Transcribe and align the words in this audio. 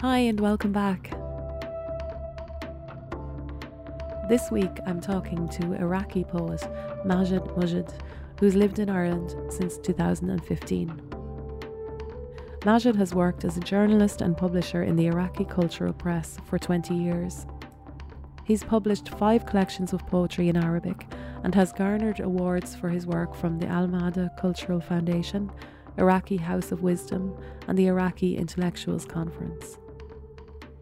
Hi, 0.00 0.16
and 0.20 0.40
welcome 0.40 0.72
back. 0.72 1.10
This 4.30 4.50
week 4.50 4.70
I'm 4.86 4.98
talking 4.98 5.46
to 5.50 5.74
Iraqi 5.74 6.24
poet 6.24 6.62
Majed 7.04 7.46
Mujed, 7.54 7.92
who's 8.38 8.56
lived 8.56 8.78
in 8.78 8.88
Ireland 8.88 9.36
since 9.52 9.76
2015. 9.76 10.88
Majed 12.60 12.96
has 12.96 13.14
worked 13.14 13.44
as 13.44 13.58
a 13.58 13.60
journalist 13.60 14.22
and 14.22 14.34
publisher 14.34 14.84
in 14.84 14.96
the 14.96 15.04
Iraqi 15.08 15.44
Cultural 15.44 15.92
Press 15.92 16.38
for 16.46 16.58
20 16.58 16.94
years. 16.94 17.44
He's 18.44 18.64
published 18.64 19.10
five 19.10 19.44
collections 19.44 19.92
of 19.92 20.06
poetry 20.06 20.48
in 20.48 20.56
Arabic 20.56 21.08
and 21.44 21.54
has 21.54 21.74
garnered 21.74 22.20
awards 22.20 22.74
for 22.74 22.88
his 22.88 23.06
work 23.06 23.34
from 23.34 23.58
the 23.58 23.66
Al 23.66 23.86
Mada 23.86 24.30
Cultural 24.40 24.80
Foundation, 24.80 25.50
Iraqi 25.98 26.38
House 26.38 26.72
of 26.72 26.80
Wisdom, 26.80 27.36
and 27.68 27.76
the 27.76 27.88
Iraqi 27.88 28.38
Intellectuals 28.38 29.04
Conference. 29.04 29.76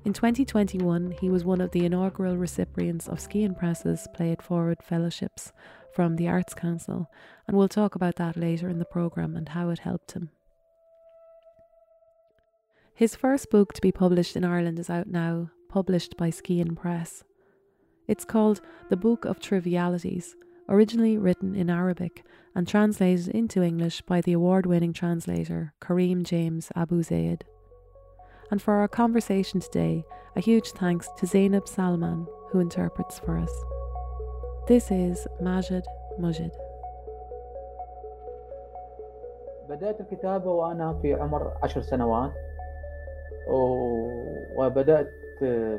In 0.09 0.15
2021, 0.15 1.17
he 1.21 1.29
was 1.29 1.45
one 1.45 1.61
of 1.61 1.73
the 1.73 1.85
inaugural 1.85 2.39
recipients 2.39 3.09
of 3.09 3.21
Skein 3.21 3.55
Press's 3.55 4.09
Play 4.15 4.33
It 4.33 4.41
Forward 4.41 4.83
Fellowships 4.83 5.53
from 5.93 6.17
the 6.17 6.29
Arts 6.29 6.55
Council, 6.55 7.11
and 7.47 7.55
we'll 7.55 7.69
talk 7.69 7.95
about 7.95 8.17
that 8.17 8.35
later 8.35 8.71
in 8.71 8.79
the 8.79 8.87
programme 8.87 9.37
and 9.37 9.51
how 9.51 9.69
it 9.69 9.81
helped 9.81 10.13
him. 10.13 10.31
His 12.95 13.15
first 13.15 13.51
book 13.51 13.75
to 13.75 13.83
be 13.83 13.93
published 13.93 14.35
in 14.35 14.47
Ireland 14.47 14.79
is 14.79 14.89
out 14.89 15.09
now, 15.09 15.51
published 15.69 16.17
by 16.17 16.31
Skein 16.31 16.75
Press. 16.75 17.23
It's 18.07 18.25
called 18.25 18.63
The 18.89 18.97
Book 18.97 19.27
of 19.27 19.41
Trivialities, 19.41 20.35
originally 20.71 21.19
written 21.19 21.55
in 21.55 21.69
Arabic 21.69 22.25
and 22.55 22.67
translated 22.67 23.29
into 23.29 23.63
English 23.63 24.01
by 24.01 24.23
the 24.23 24.33
award 24.33 24.65
winning 24.65 24.95
translator 24.95 25.75
Kareem 25.83 26.23
James 26.23 26.73
Abu 26.75 27.03
Zeid. 27.03 27.45
And 28.51 28.63
for 28.63 28.75
our 28.75 28.89
conversation 28.89 29.61
today, 29.61 30.05
a 30.35 30.41
huge 30.41 30.71
thanks 30.71 31.09
to 31.19 31.27
Zainab 31.27 31.69
Salman, 31.69 32.27
who 32.51 32.61
interprets 32.61 33.19
for 33.19 33.37
us. 33.37 33.53
This 34.67 34.91
is 34.91 35.27
Majed 35.43 35.85
Mujed. 36.19 36.53
بدأت 39.69 40.01
الكتابة 40.01 40.51
وأنا 40.51 40.99
في 41.03 41.15
عمر 41.15 41.53
عشر 41.63 41.81
سنوات 41.81 42.33
وبدأت 44.57 45.11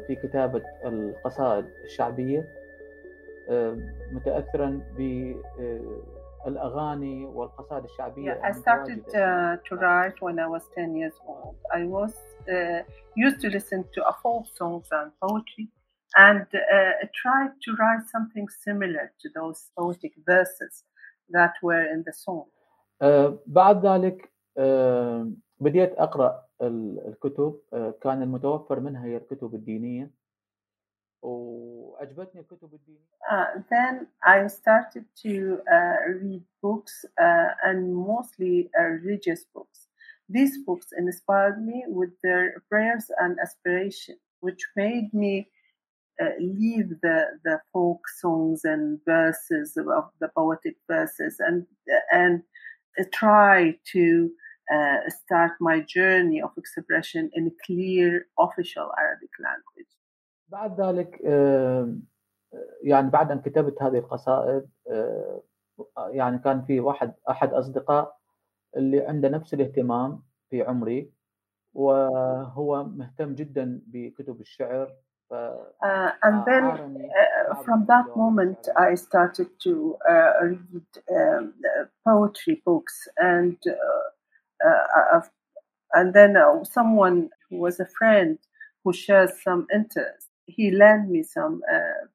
في 0.08 0.18
كتابة 0.24 0.62
القصائد 0.86 1.66
الشعبية 1.84 2.48
متأثرا 4.12 4.82
بالأغاني 6.46 7.26
والقصائد 7.26 7.84
الشعبية 7.84 8.34
yeah, 8.34 8.48
I 8.48 8.52
started 8.52 9.04
uh, 9.16 9.58
to 9.68 9.76
write 9.76 10.22
when 10.22 10.40
I 10.40 10.48
was 10.48 10.62
10 10.76 10.96
years 10.96 11.14
old. 11.28 11.56
I 11.74 11.84
was 11.84 12.14
used 13.17 13.41
to 13.41 13.49
listen 13.49 13.85
to 13.95 14.01
folk 14.23 14.47
songs 14.61 14.89
and 14.93 15.11
poetry 15.21 15.69
and 16.17 16.47
uh, 16.55 17.07
tried 17.23 17.53
to 17.65 17.75
write 17.79 18.05
something 18.15 18.47
similar 18.49 19.13
to 19.21 19.29
those 19.35 19.71
poetic 19.79 20.13
verses 20.27 20.85
that 21.31 21.53
were 21.63 21.87
in 21.95 22.03
the 22.07 22.13
song. 22.13 22.47
بعد 23.47 23.87
ذلك 23.87 24.33
بديت 25.61 25.93
أقرأ 25.99 26.45
الكتب 26.63 27.61
كان 28.03 28.23
المتوفر 28.23 28.81
منها 28.81 29.05
هي 29.05 29.17
الكتب 29.17 29.55
الدينية 29.55 30.11
وعجبتني 31.23 32.41
الكتب 32.41 32.75
الدينية. 32.75 33.15
Uh, 33.31 33.61
then 33.71 34.07
I 34.23 34.47
started 34.47 35.05
to 35.23 35.59
uh, 35.73 35.97
read 36.23 36.43
books 36.63 37.05
uh, 37.19 37.49
and 37.65 37.95
mostly 37.95 38.71
religious 38.79 39.45
books. 39.55 39.88
These 40.29 40.65
books 40.67 40.89
inspired 40.97 41.63
me 41.63 41.85
with 41.87 42.11
their 42.23 42.63
prayers 42.71 43.07
and 43.21 43.37
aspiration, 43.39 44.17
which 44.41 44.63
made 44.77 45.13
me 45.13 45.49
uh, 46.23 46.37
leave 46.41 46.89
the, 47.03 47.25
the 47.45 47.61
folk 47.73 48.01
songs 48.21 48.65
and 48.65 49.01
verses 49.05 49.77
of 49.77 50.05
the 50.21 50.29
poetic 50.29 50.77
verses 50.89 51.37
and 51.41 51.67
and 52.13 52.43
try 53.13 53.77
to 53.93 54.31
uh, 54.73 54.99
start 55.25 55.53
my 55.61 55.81
journey 55.81 56.41
of 56.41 56.51
expression 56.57 57.31
in 57.35 57.49
a 57.49 57.55
clear 57.67 58.27
official 58.39 58.89
Arabic 58.99 59.31
language. 59.41 59.93
بعد 60.49 60.81
ذلك 60.81 61.21
يعني 62.83 63.11
بعد 63.11 63.31
ان 63.31 63.41
كتبت 63.41 63.83
هذه 63.83 63.99
القصائد 63.99 64.69
يعني 66.11 66.39
كان 66.39 66.63
في 66.63 66.81
واحد 66.81 67.15
احد 67.31 67.53
اصدقاء 67.53 68.17
اللي 68.77 69.07
عنده 69.07 69.29
نفس 69.29 69.55
الاهتمام 69.55 70.23
في 70.51 70.63
عمري 70.63 71.13
وهو 71.75 72.85
مهتم 72.85 73.35
جدا 73.35 73.83
بكتب 73.87 74.41
الشعر 74.41 74.97
Uh, 75.83 76.11
and 76.23 76.45
then 76.47 76.65
uh, 76.65 77.55
from 77.65 77.87
that 77.87 78.07
moment, 78.15 78.69
I 78.77 78.95
started 78.95 79.49
to 79.65 79.97
uh, 80.09 80.33
read 80.43 80.91
um, 81.11 81.55
poetry 82.05 82.63
books, 82.65 83.09
and 83.17 83.57
and 85.95 86.15
then 86.15 86.37
someone 86.65 87.31
who 87.49 87.57
was 87.57 87.81
a 87.81 87.87
friend 87.87 88.39
who 88.85 88.93
shares 88.93 89.31
some 89.43 89.67
interest, 89.75 90.29
he 90.47 90.71
lent 90.71 91.09
me 91.09 91.23
some 91.23 91.63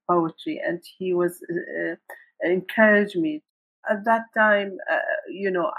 poetry, 0.08 0.62
and 0.66 0.82
he 0.98 1.14
was 1.14 1.42
encouraged 2.42 3.18
me 3.18 3.44
at 3.91 4.05
that 4.05 4.25
time, 4.37 4.79
uh, 4.91 4.99
you 5.29 5.51
know, 5.51 5.71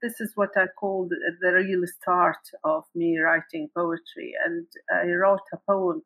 this 0.00 0.20
is 0.20 0.32
what 0.34 0.50
I 0.56 0.66
called 0.78 1.12
the, 1.40 1.52
real 1.52 1.84
start 1.86 2.38
of 2.64 2.84
me 2.94 3.18
writing 3.18 3.68
poetry. 3.74 4.34
And 4.44 4.66
I 4.92 5.06
wrote 5.12 5.40
a 5.52 5.58
poem, 5.58 6.02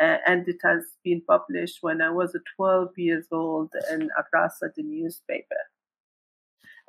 uh, 0.00 0.18
and 0.26 0.48
it 0.48 0.58
has 0.62 0.82
been 1.02 1.22
published 1.26 1.78
when 1.80 2.00
I 2.00 2.10
was 2.10 2.36
12 2.56 2.90
years 2.96 3.26
old 3.32 3.70
in 3.90 4.10
Abrasa, 4.18 4.74
the 4.74 4.82
newspaper. 4.82 5.56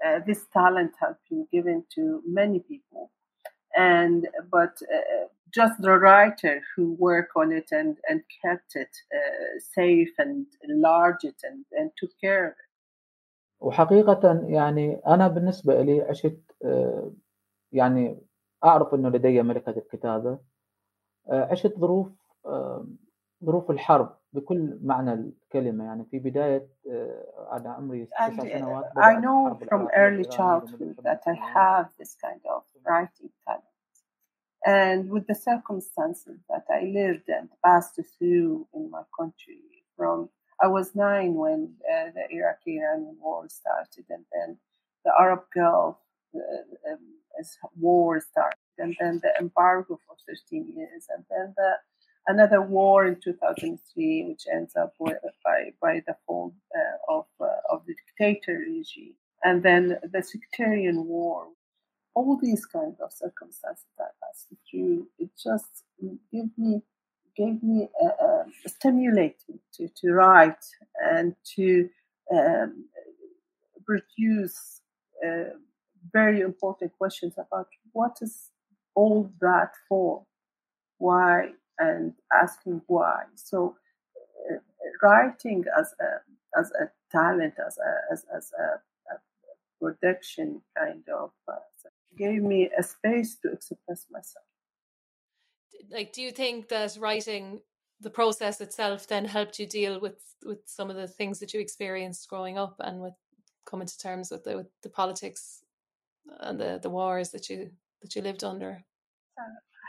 Uh, 0.05 0.19
this 0.25 0.45
talent 0.51 0.91
has 1.01 1.15
been 1.29 1.47
given 1.51 1.83
to 1.95 2.21
many 2.27 2.59
people, 2.59 3.11
and 3.77 4.27
but 4.51 4.77
just 5.53 5.81
the 5.81 5.97
writer 5.97 6.61
who 6.75 6.97
worked 6.99 7.31
on 7.37 7.53
it 7.53 7.69
and, 7.71 7.95
and 8.09 8.21
kept 8.43 8.75
it 8.75 8.89
safe 9.73 10.09
and 10.17 10.45
enlarged 10.67 11.23
it 11.23 11.35
and, 11.43 11.63
and 11.71 11.91
took 11.97 12.11
care 12.19 12.47
of 12.47 12.51
it. 12.51 12.74
وحقيقة 13.65 14.43
يعني 14.47 15.01
أنا 15.07 15.27
بالنسبة 15.27 15.81
لي 15.81 16.01
عشت 16.01 16.41
يعني 17.71 18.21
أعرف 18.63 18.93
أنه 18.93 19.09
لدي 19.09 19.41
ملكة 19.41 19.69
الكتابة 19.69 20.39
عشت 21.29 21.79
ظروف 21.79 22.11
ظروف 23.43 23.71
الحرب 23.71 24.17
بكل 24.33 24.79
معنى 24.83 25.13
الكلمة 25.13 25.85
يعني 25.85 26.05
في 26.05 26.19
بداية 26.19 26.67
أنا 27.51 27.73
عمري 27.73 28.05
تسع 28.05 28.29
سنوات 28.29 28.85
I 28.85 29.15
know 29.15 29.67
from 29.69 29.87
early 29.95 30.25
childhood 30.25 30.95
that 31.03 31.21
I 31.27 31.35
have 31.57 31.87
this 31.99 32.15
kind 32.25 32.41
of 32.55 32.63
writing 32.85 33.29
talent. 33.45 33.63
And 34.65 35.09
with 35.13 35.25
the 35.27 35.39
circumstances 35.51 36.37
that 36.51 36.65
I 36.69 36.81
lived 36.99 37.27
and 37.37 37.47
passed 37.65 37.99
through 38.17 38.67
in 38.77 38.83
my 38.95 39.03
country 39.19 39.63
from 39.97 40.17
I 40.61 40.67
was 40.67 40.95
nine 40.95 41.33
when 41.33 41.73
uh, 41.91 42.11
the 42.13 42.35
Iraqi-Iranian 42.35 43.17
war 43.21 43.47
started, 43.49 44.05
and 44.09 44.25
then 44.33 44.57
the 45.03 45.11
Arab 45.19 45.41
Gulf 45.53 45.97
uh, 46.35 46.91
um, 46.91 46.99
war 47.77 48.21
started, 48.21 48.57
and 48.77 48.95
then 48.99 49.19
the 49.21 49.33
embargo 49.39 49.99
for 50.07 50.15
13 50.27 50.73
years, 50.75 51.07
and 51.09 51.25
then 51.29 51.53
the 51.57 51.73
another 52.27 52.61
war 52.61 53.05
in 53.05 53.19
2003, 53.21 54.25
which 54.27 54.43
ends 54.51 54.75
up 54.75 54.93
by 55.43 55.73
by 55.81 56.01
the 56.07 56.15
fall 56.25 56.55
uh, 56.75 57.13
of 57.13 57.25
of 57.69 57.85
the 57.85 57.95
dictator 58.17 58.57
regime, 58.59 59.15
and 59.43 59.63
then 59.63 59.97
the 60.11 60.23
sectarian 60.23 61.05
war. 61.05 61.47
All 62.13 62.37
these 62.41 62.65
kinds 62.65 63.01
of 63.01 63.11
circumstances 63.11 63.83
that 63.97 64.11
passed 64.23 64.47
through, 64.71 65.07
it 65.19 65.31
just 65.35 65.83
gave 66.31 66.49
me 66.57 66.81
gave 67.35 67.61
me 67.61 67.89
a, 68.01 68.05
a 68.05 68.45
to, 69.73 69.89
to 69.89 70.11
write 70.11 70.63
and 71.01 71.35
to 71.55 71.89
um, 72.33 72.85
produce 73.85 74.81
uh, 75.25 75.55
very 76.11 76.41
important 76.41 76.91
questions 76.97 77.33
about 77.37 77.67
what 77.91 78.17
is 78.21 78.51
all 78.95 79.31
that 79.41 79.71
for, 79.89 80.23
why, 80.97 81.51
and 81.77 82.13
asking 82.33 82.81
why. 82.87 83.23
So, 83.35 83.75
uh, 84.49 84.57
writing 85.01 85.65
as 85.77 85.93
a 85.99 86.59
as 86.59 86.71
a 86.71 86.89
talent, 87.11 87.55
as 87.65 87.77
a 87.77 88.13
as, 88.13 88.25
as 88.35 88.51
a, 88.57 89.13
a 89.13 89.19
production 89.81 90.61
kind 90.77 91.03
of 91.09 91.31
uh, 91.47 91.55
gave 92.17 92.41
me 92.41 92.69
a 92.77 92.83
space 92.83 93.35
to 93.41 93.51
express 93.51 94.05
myself 94.09 94.45
like 95.90 96.12
do 96.12 96.22
you 96.22 96.32
think 96.32 96.68
that 96.68 96.96
writing 97.00 97.60
the 98.00 98.10
process 98.10 98.60
itself 98.60 99.06
then 99.06 99.24
helped 99.24 99.58
you 99.58 99.66
deal 99.66 100.00
with 100.00 100.20
with 100.44 100.62
some 100.66 100.90
of 100.90 100.96
the 100.96 101.08
things 101.08 101.38
that 101.40 101.52
you 101.52 101.60
experienced 101.60 102.28
growing 102.28 102.56
up 102.58 102.76
and 102.80 103.00
with 103.00 103.14
coming 103.66 103.86
to 103.86 103.98
terms 103.98 104.30
with 104.30 104.44
the 104.44 104.56
with 104.56 104.70
the 104.82 104.88
politics 104.88 105.62
and 106.40 106.58
the 106.60 106.78
the 106.82 106.90
wars 106.90 107.30
that 107.30 107.50
you 107.50 107.70
that 108.02 108.14
you 108.14 108.22
lived 108.22 108.44
under 108.44 108.84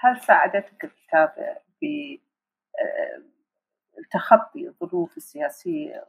هل 0.04 0.22
ساعدتك 0.22 0.84
الكتابة 0.84 1.58
في 1.80 2.22
تخطي 4.12 4.68
الظروف 4.68 5.18
السياسية 5.18 6.06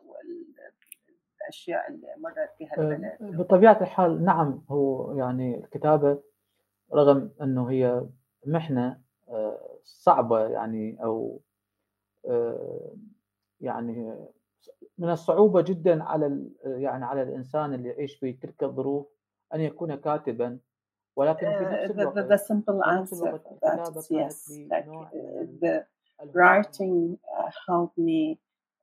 والأشياء 1.41 1.91
اللي 1.91 2.15
مرت 2.19 2.51
بها 2.61 2.75
البلد؟ 2.79 3.37
بطبيعة 3.39 3.81
الحال 3.81 4.25
نعم 4.25 4.65
هو 4.71 5.13
يعني 5.19 5.59
الكتابة 5.59 6.23
رغم 6.95 7.31
أنه 7.43 7.71
هي 7.71 8.07
محنة 8.47 9.01
صعبة 9.84 10.48
يعني 10.48 11.04
أو 11.04 11.42
يعني 13.62 14.16
من 14.98 15.10
الصعوبة 15.10 15.62
جدا 15.62 16.04
على 16.04 16.50
يعني 16.66 17.06
على 17.06 17.22
الإنسان 17.22 17.74
اللي 17.74 17.90
يعيش 17.90 18.16
في 18.16 18.34
تلك 18.34 18.64
الظروف 18.64 19.08
أن 19.54 19.62
يكون 19.62 19.96
كاتبا 19.96 20.60
ولكن 21.16 21.48
في 21.58 21.64
نفس 21.64 21.92
الوقت 21.92 22.18
the, 22.18 22.30
the 22.30 22.38
simple 22.38 22.82
answer 22.84 23.40
that 23.64 23.98
is 23.98 24.12
yes 24.12 24.50
like 24.72 24.86
the 25.62 25.86
writing 26.34 27.18
uh, 27.38 27.50
helped 27.68 27.98
me 27.98 28.38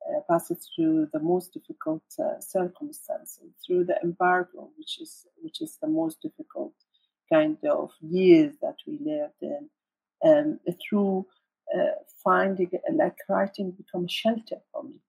uh, 0.06 0.20
pass 0.28 0.46
through 0.48 1.06
the 1.14 1.22
most 1.32 1.52
difficult 1.58 2.06
uh, 2.18 2.40
circumstances 2.40 3.48
through 3.62 3.84
the 3.90 3.96
embargo 4.02 4.60
which 4.78 4.94
is 5.04 5.26
which 5.44 5.58
is 5.66 5.72
the 5.84 5.90
most 6.00 6.16
difficult 6.26 6.74
kind 7.32 7.58
of 7.78 7.90
years 8.18 8.52
that 8.64 8.78
we 8.86 8.94
lived 9.12 9.40
in 9.42 9.62
um, 10.24 10.58
through 10.80 11.26
uh, 11.74 11.92
finding 12.22 12.70
like 12.92 13.16
writing 13.28 13.70
become 13.72 14.06
shelter 14.08 14.56
for 14.72 14.84
me 14.84 15.00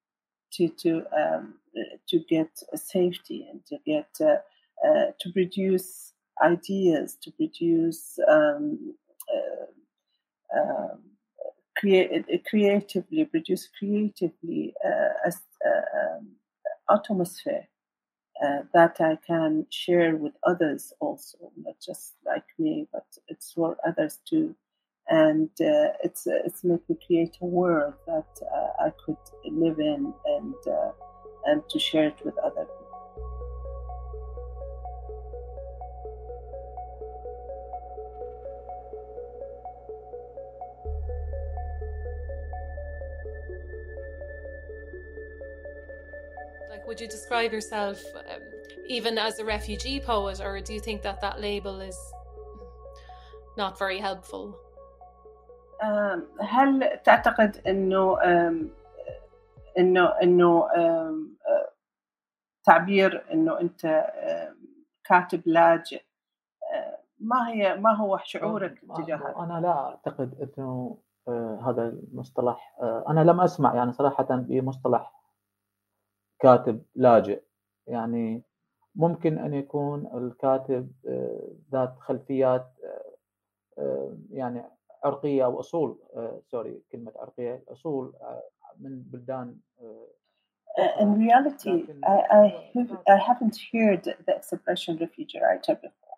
to 0.52 0.70
to 0.70 1.04
um, 1.16 1.56
to 2.08 2.20
get 2.30 2.50
safety 2.76 3.48
and 3.50 3.66
to 3.66 3.78
get 3.86 4.10
uh, 4.22 4.38
uh, 4.88 5.12
to 5.20 5.32
produce 5.32 6.14
ideas 6.44 7.18
to 7.22 7.32
produce 7.32 8.20
um, 8.28 8.94
um, 10.56 11.00
create 11.78 12.26
creatively 12.50 13.26
produce 13.26 13.70
creatively 13.78 14.74
a, 14.84 15.32
um, 15.68 16.28
atmosphere 16.90 17.68
uh, 18.44 18.62
that 18.74 19.00
I 19.00 19.18
can 19.26 19.66
share 19.70 20.16
with 20.16 20.34
others 20.44 20.94
also, 21.00 21.52
not 21.56 21.76
just 21.80 22.16
like 22.26 22.46
me, 22.60 22.88
but 22.92 23.06
it's 23.28 23.54
for 23.54 23.78
others 23.88 24.20
too. 24.28 24.56
And 25.07 25.50
uh, 25.62 25.94
it's 26.04 26.25
it's 26.25 26.63
made 26.63 26.80
me 26.90 26.98
create 27.06 27.38
a 27.42 27.46
world 27.46 27.94
that 28.07 28.25
uh, 28.42 28.86
I 28.86 28.92
could 29.06 29.18
live 29.46 29.80
in 29.80 30.13
and 30.25 30.56
and 31.46 31.62
to 31.69 31.80
share 31.80 32.07
it 32.07 32.18
with 32.25 32.36
other 32.40 32.66
people. 32.66 32.86
Like, 46.72 46.88
would 46.88 47.00
you 47.00 47.07
describe 47.07 47.54
yourself 47.54 48.04
um, 48.16 48.42
even 48.88 49.19
as 49.19 49.38
a 49.38 49.46
refugee 49.46 50.00
poet, 50.00 50.42
or 50.42 50.60
do 50.62 50.74
you 50.74 50.80
think 50.80 51.04
that 51.04 51.22
that 51.22 51.40
label 51.40 51.80
is 51.80 51.98
not 53.56 53.78
very 53.78 54.00
helpful? 54.00 54.60
هل 56.42 57.00
تعتقد 57.04 57.58
إنه 57.68 58.18
إنه 59.78 60.06
إنه 60.24 60.68
تعبير 62.64 63.26
إنه 63.34 63.60
أنت 63.60 64.06
كاتب 65.04 65.42
لاجئ 65.46 66.04
ما 67.20 67.50
هي 67.50 67.76
ما 67.76 67.96
هو 67.96 68.20
شعورك 68.24 68.80
تجاه 68.98 69.18
هذا؟ 69.18 69.36
أنا 69.40 69.62
لا 69.62 69.72
أعتقد 69.72 70.52
إنه 70.58 70.98
هذا 71.62 71.88
المصطلح 71.88 72.76
أنا 72.81 73.20
لم 73.20 73.42
أسمع 73.42 73.76
يعني 73.76 73.92
صراحة 73.92 74.28
بمصطلح 74.30 75.14
كاتب 76.40 76.84
لاجئ 76.96 77.44
يعني 77.88 78.44
ممكن 78.96 79.38
أن 79.40 79.54
يكون 79.54 80.08
الكاتب 80.18 80.92
ذات 81.72 82.00
خلفيات 82.00 82.68
يعني 84.30 84.64
عرقيه 85.05 85.44
او 85.44 85.61
اصول 85.61 85.99
سوري 86.50 86.82
كلمه 86.93 87.12
عرقيه 87.17 87.65
اصول 87.69 88.12
من 88.79 89.03
بلدان 89.03 89.56
in 91.00 91.19
reality, 91.19 91.85
I, 92.06 92.19
I, 92.41 92.71
have, 92.75 92.97
I 93.09 93.17
haven't 93.17 93.59
heard 93.73 94.05
the 94.05 94.37
expression 94.37 94.97
refugee 94.99 95.41
writer 95.43 95.75
before. 95.75 96.17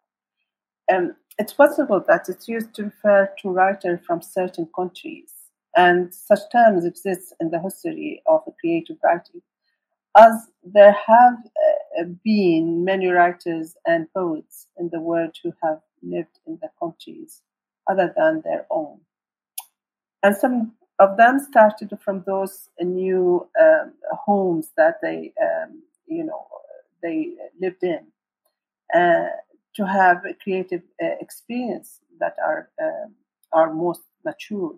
Um, 0.92 1.16
it's 1.38 1.54
possible 1.54 2.04
that 2.06 2.28
it's 2.28 2.48
used 2.48 2.74
to 2.74 2.84
refer 2.84 3.32
to 3.40 3.48
writers 3.48 4.00
from 4.06 4.20
certain 4.20 4.68
countries, 4.76 5.32
and 5.74 6.14
such 6.14 6.40
terms 6.52 6.84
exist 6.84 7.34
in 7.40 7.50
the 7.50 7.60
history 7.60 8.22
of 8.26 8.42
creative 8.60 8.98
writing 9.02 9.40
as 10.16 10.48
there 10.62 10.92
have 10.92 11.38
uh, 11.98 12.04
been 12.22 12.84
many 12.84 13.06
writers 13.08 13.74
and 13.86 14.12
poets 14.12 14.66
in 14.78 14.90
the 14.92 15.00
world 15.00 15.34
who 15.42 15.52
have 15.62 15.80
lived 16.02 16.38
in 16.46 16.58
the 16.60 16.68
countries 16.78 17.42
other 17.89 18.13
than 18.15 18.41
their 18.41 18.65
own. 18.69 18.99
And 20.23 20.35
some 20.35 20.73
of 20.99 21.17
them 21.17 21.39
started 21.39 21.97
from 22.03 22.23
those 22.25 22.69
new 22.79 23.47
um, 23.61 23.93
homes 24.11 24.71
that 24.77 24.95
they, 25.01 25.33
um, 25.41 25.83
you 26.07 26.23
know, 26.23 26.47
they 27.03 27.33
lived 27.61 27.83
in 27.83 28.07
uh, 28.93 29.27
to 29.75 29.85
have 29.85 30.25
a 30.25 30.33
creative 30.33 30.81
uh, 31.01 31.15
experience 31.21 31.99
that 32.19 32.35
are 32.43 32.69
um, 32.81 33.13
are 33.53 33.73
most 33.73 34.01
mature. 34.25 34.75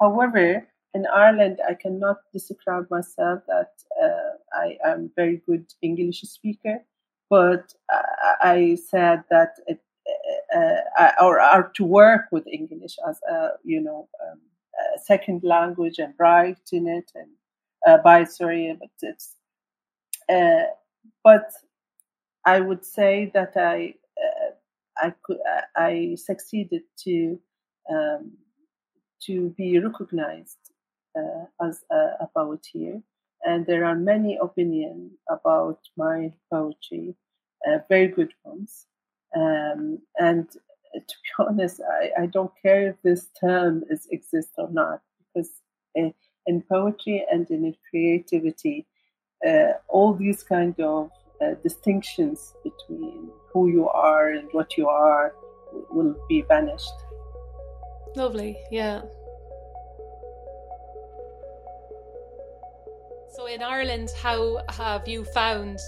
However, 0.00 0.66
in 0.94 1.06
Ireland, 1.06 1.60
I 1.68 1.74
cannot 1.74 2.18
describe 2.32 2.88
myself 2.90 3.42
that 3.48 3.72
uh, 4.00 4.36
I 4.52 4.78
am 4.84 5.10
very 5.16 5.42
good 5.44 5.66
English 5.82 6.20
speaker, 6.22 6.84
but 7.28 7.74
I, 7.90 8.34
I 8.42 8.74
said 8.76 9.24
that 9.30 9.56
it, 9.66 9.80
or, 11.20 11.40
or 11.40 11.72
to 11.74 11.84
work 11.84 12.26
with 12.30 12.46
English 12.46 12.96
as 13.08 13.18
a 13.30 13.50
you 13.64 13.80
know 13.80 14.08
um, 14.24 14.40
a 14.96 14.98
second 15.00 15.42
language 15.42 15.98
and 15.98 16.14
write 16.18 16.68
in 16.72 16.86
it 16.86 17.10
and 17.14 17.30
uh, 17.86 17.98
by 18.02 18.24
sorry, 18.24 18.76
but 18.78 18.90
it's 19.02 19.36
but 21.22 21.50
I 22.44 22.60
would 22.60 22.84
say 22.84 23.30
that 23.34 23.56
I 23.56 23.94
I 24.98 25.12
could 25.22 25.38
I 25.76 26.16
succeeded 26.16 26.82
to 27.04 27.40
um, 27.90 28.32
to 29.26 29.50
be 29.50 29.78
recognized 29.78 30.58
uh, 31.16 31.44
as 31.62 31.84
a, 31.90 32.16
a 32.20 32.28
poet 32.34 32.66
here, 32.72 33.00
And 33.44 33.66
there 33.66 33.84
are 33.84 33.94
many 33.94 34.38
opinions 34.40 35.12
about 35.28 35.78
my 35.96 36.32
poetry, 36.50 37.14
uh, 37.66 37.78
very 37.88 38.08
good 38.08 38.32
ones. 38.44 38.86
Um, 39.36 39.98
and 40.18 40.48
to 40.50 40.58
be 40.98 41.30
honest, 41.38 41.80
I, 41.80 42.22
I 42.22 42.26
don't 42.26 42.52
care 42.62 42.88
if 42.88 42.96
this 43.02 43.28
term 43.40 43.84
is 43.90 44.06
exists 44.10 44.54
or 44.58 44.70
not, 44.70 45.02
because 45.34 45.50
in, 45.94 46.14
in 46.46 46.62
poetry 46.62 47.24
and 47.30 47.48
in 47.50 47.74
creativity, 47.90 48.86
uh, 49.46 49.72
all 49.88 50.14
these 50.14 50.42
kind 50.42 50.78
of 50.80 51.10
uh, 51.42 51.54
distinctions 51.62 52.54
between 52.62 53.28
who 53.52 53.68
you 53.68 53.88
are 53.88 54.30
and 54.30 54.48
what 54.52 54.76
you 54.76 54.88
are 54.88 55.34
will 55.90 56.14
be 56.28 56.42
vanished. 56.42 56.92
Lovely, 58.16 58.56
yeah. 58.70 59.02
So 63.34 63.46
in 63.46 63.62
Ireland, 63.62 64.10
how 64.22 64.60
have 64.68 65.08
you 65.08 65.24
found 65.24 65.80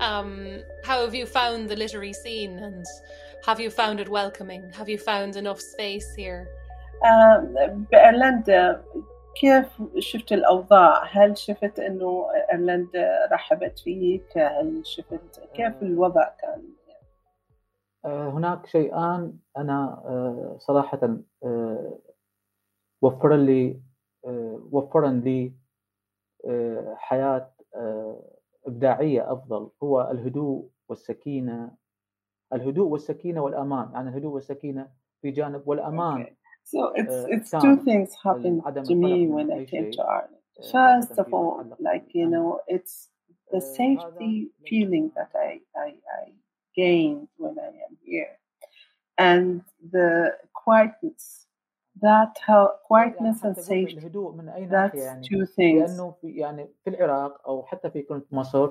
um, 0.00 0.62
how 0.84 1.04
have 1.04 1.14
you 1.14 1.26
found 1.26 1.68
the 1.68 1.76
literary 1.76 2.12
scene 2.12 2.58
and 2.58 2.84
have 3.46 3.60
you 3.60 3.70
found 3.70 4.00
it 4.00 4.08
welcoming? 4.08 4.62
Have 4.72 4.88
you 4.88 4.98
found 4.98 5.36
enough 5.36 5.60
space 5.60 6.08
here? 6.16 6.46
بأيرلندا 7.92 8.84
كيف 9.40 9.82
شفت 9.98 10.32
الأوضاع؟ 10.32 11.04
هل 11.04 11.38
شفت 11.38 11.78
إنه 11.78 12.26
أيرلندا 12.52 13.28
رحبت 13.32 13.78
فيك؟ 13.78 14.38
هل 14.38 14.86
شفت 14.86 15.40
كيف 15.54 15.82
الوضع 15.82 16.28
كان؟ 16.40 16.62
هناك 18.04 18.66
شيئان 18.66 19.38
أنا 19.56 20.02
صراحة 20.58 21.18
وفر 23.02 23.36
لي 23.36 23.80
وفرن 24.72 25.20
لي 25.20 25.52
حياة 26.96 27.52
إبداعية 28.66 29.32
أفضل 29.32 29.70
هو 29.82 30.10
الهدوء 30.10 30.68
والسكينة 30.88 31.70
الهدوء 32.52 32.88
والسكينة 32.88 33.40
والأمان 33.40 33.90
يعني 33.92 34.08
الهدوء 34.08 34.32
والسكينة 34.32 34.90
في 35.22 35.30
جانب 35.30 35.62
والأمان 35.66 36.24
okay. 36.24 36.36
So 36.64 36.92
it's 36.94 37.18
it's 37.34 37.50
two 37.50 37.76
things 37.84 38.14
happened 38.22 38.62
to 38.84 38.94
me 38.94 39.26
when 39.26 39.50
I 39.50 39.64
came 39.64 39.90
to 39.92 40.02
Ireland. 40.02 40.42
First 40.70 41.18
of 41.18 41.32
all, 41.32 41.64
like 41.80 42.06
you 42.12 42.28
know, 42.28 42.60
it's 42.68 43.08
the 43.50 43.60
safety 43.60 44.50
feeling 44.68 45.10
that 45.16 45.30
I, 45.34 45.60
I, 45.74 45.88
I 46.18 46.32
gained 46.76 47.28
when 47.38 47.56
I 47.58 47.70
am 47.86 47.96
here, 48.04 48.34
and 49.18 49.62
the 49.90 50.36
quietness 50.54 51.43
that 52.02 52.32
how 52.46 52.68
quietness 52.88 53.42
and 53.44 53.52
حتى 53.56 53.62
safety 53.62 53.98
الهدوء 53.98 54.32
من 54.32 54.48
اي 54.48 54.66
ناحيه 54.66 54.88
that's 55.00 55.02
يعني 55.04 55.22
two 55.26 55.46
things 55.46 55.90
لانه 55.90 56.10
في 56.20 56.28
يعني 56.30 56.70
في 56.84 56.90
العراق 56.90 57.48
او 57.48 57.62
حتى 57.62 57.90
في 57.90 58.02
كنت 58.02 58.32
مصر 58.34 58.70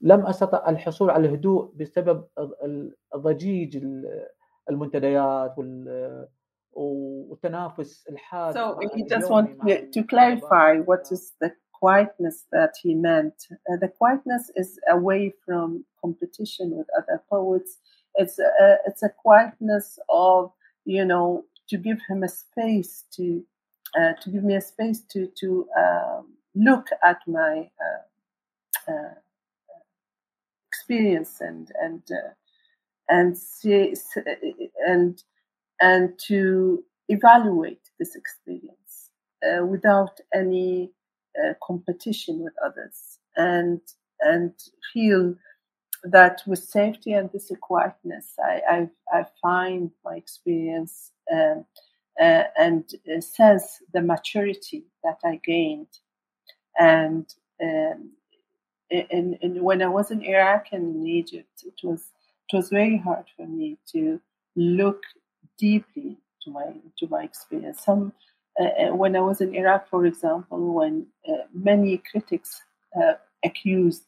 لم 0.00 0.26
استطع 0.26 0.68
الحصول 0.68 1.10
على 1.10 1.28
الهدوء 1.28 1.72
بسبب 1.74 2.24
ال- 2.38 2.94
ضجيج 3.16 3.76
ال- 3.76 4.26
المنتديات 4.70 5.58
وال- 5.58 6.28
والتنافس 6.72 8.06
الحاد 8.10 8.54
so 8.54 8.58
مع 8.58 8.80
he 8.80 9.02
just 9.04 9.12
اليومي 9.12 9.54
want 9.54 9.58
مع 9.58 9.64
to 9.64 9.78
to 9.78 9.98
الطلبه 9.98 10.06
clarify 10.40 10.84
what 10.86 10.88
والطلاب 10.88 11.18
is 11.18 11.32
the 11.44 11.50
quietness 11.82 12.46
that 12.56 12.72
he 12.84 12.94
meant 12.94 13.38
Uh, 13.70 13.76
the 13.84 13.88
quietness 14.00 14.44
is 14.62 14.70
away 14.96 15.22
from 15.44 15.68
competition 16.04 16.66
with 16.78 16.88
other 17.00 17.18
poets 17.32 17.70
it's 18.22 18.36
a, 18.38 18.50
it's 18.88 19.02
a 19.10 19.12
quietness 19.26 19.86
of 20.28 20.40
you 20.96 21.04
know 21.10 21.26
to 21.69 21.77
give 21.77 21.99
him 22.07 22.23
a 22.23 22.29
space 22.29 23.03
to 23.11 23.43
uh, 23.97 24.13
to 24.21 24.29
give 24.29 24.43
me 24.43 24.55
a 24.55 24.61
space 24.61 25.01
to 25.01 25.27
to 25.39 25.67
um, 25.77 26.33
look 26.55 26.87
at 27.03 27.19
my 27.27 27.69
uh, 27.85 28.91
uh, 28.91 29.13
experience 30.67 31.41
and 31.41 31.71
and 31.81 32.03
uh, 32.11 32.33
and 33.09 33.37
see 33.37 33.93
and 34.87 35.23
and 35.79 36.19
to 36.19 36.83
evaluate 37.09 37.89
this 37.99 38.15
experience 38.15 39.09
without 39.69 40.19
any 40.33 40.91
competition 41.65 42.39
with 42.39 42.53
others 42.65 43.19
and 43.37 43.79
and 44.21 44.51
feel 44.91 45.35
that 46.03 46.41
with 46.47 46.59
safety 46.59 47.13
and 47.13 47.31
this 47.31 47.51
quietness 47.61 48.33
I 48.43 48.61
I, 48.69 48.89
I 49.19 49.25
find 49.41 49.91
my 50.03 50.15
experience 50.15 51.11
um, 51.33 51.65
uh, 52.19 52.43
and 52.57 52.83
uh, 53.15 53.21
sense 53.21 53.81
the 53.93 54.01
maturity 54.01 54.85
that 55.03 55.19
I 55.23 55.39
gained 55.43 55.99
and 56.79 57.25
um, 57.61 58.11
in, 58.89 59.37
in 59.41 59.63
when 59.63 59.81
I 59.81 59.87
was 59.87 60.11
in 60.11 60.21
Iraq 60.23 60.67
and 60.71 60.95
in 60.95 61.07
Egypt, 61.07 61.63
it 61.65 61.75
was 61.83 62.11
it 62.51 62.55
was 62.55 62.69
very 62.69 62.97
hard 62.97 63.25
for 63.35 63.45
me 63.45 63.77
to 63.91 64.19
look 64.55 65.01
deeply 65.57 66.17
to 66.43 66.51
my 66.51 66.65
to 66.99 67.07
my 67.07 67.23
experience. 67.23 67.81
Some 67.83 68.13
uh, 68.59 68.95
when 68.95 69.15
I 69.15 69.19
was 69.19 69.41
in 69.41 69.53
Iraq, 69.53 69.89
for 69.89 70.05
example, 70.05 70.73
when 70.73 71.07
uh, 71.27 71.43
many 71.53 72.01
critics 72.09 72.61
uh, 72.95 73.13
accused 73.43 74.03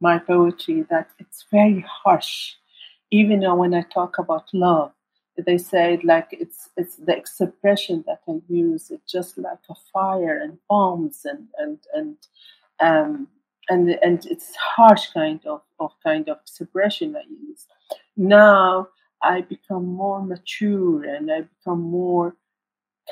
my 0.00 0.18
poetry 0.18 0.84
that 0.90 1.08
it's 1.18 1.44
very 1.50 1.84
harsh, 1.88 2.54
even 3.10 3.40
when 3.56 3.74
I 3.74 3.82
talk 3.82 4.18
about 4.18 4.46
love, 4.52 4.92
they 5.46 5.58
said 5.58 6.04
like 6.04 6.28
it's 6.32 6.70
it's 6.76 6.96
the 6.96 7.16
expression 7.16 8.04
that 8.06 8.20
I 8.28 8.40
use. 8.48 8.90
It's 8.90 9.10
just 9.10 9.38
like 9.38 9.58
a 9.70 9.74
fire 9.92 10.40
and 10.42 10.58
bombs 10.68 11.24
and 11.24 11.48
and 11.58 11.78
and 11.94 12.16
um, 12.80 13.28
and 13.68 13.90
and 14.02 14.24
it's 14.26 14.54
harsh 14.56 15.10
kind 15.12 15.40
of, 15.46 15.62
of 15.78 15.92
kind 16.02 16.28
of 16.28 16.38
expression 16.40 17.16
I 17.16 17.22
use. 17.48 17.66
Now 18.16 18.88
I 19.22 19.42
become 19.42 19.86
more 19.86 20.22
mature 20.22 21.04
and 21.04 21.30
I 21.30 21.42
become 21.42 21.82
more 21.82 22.36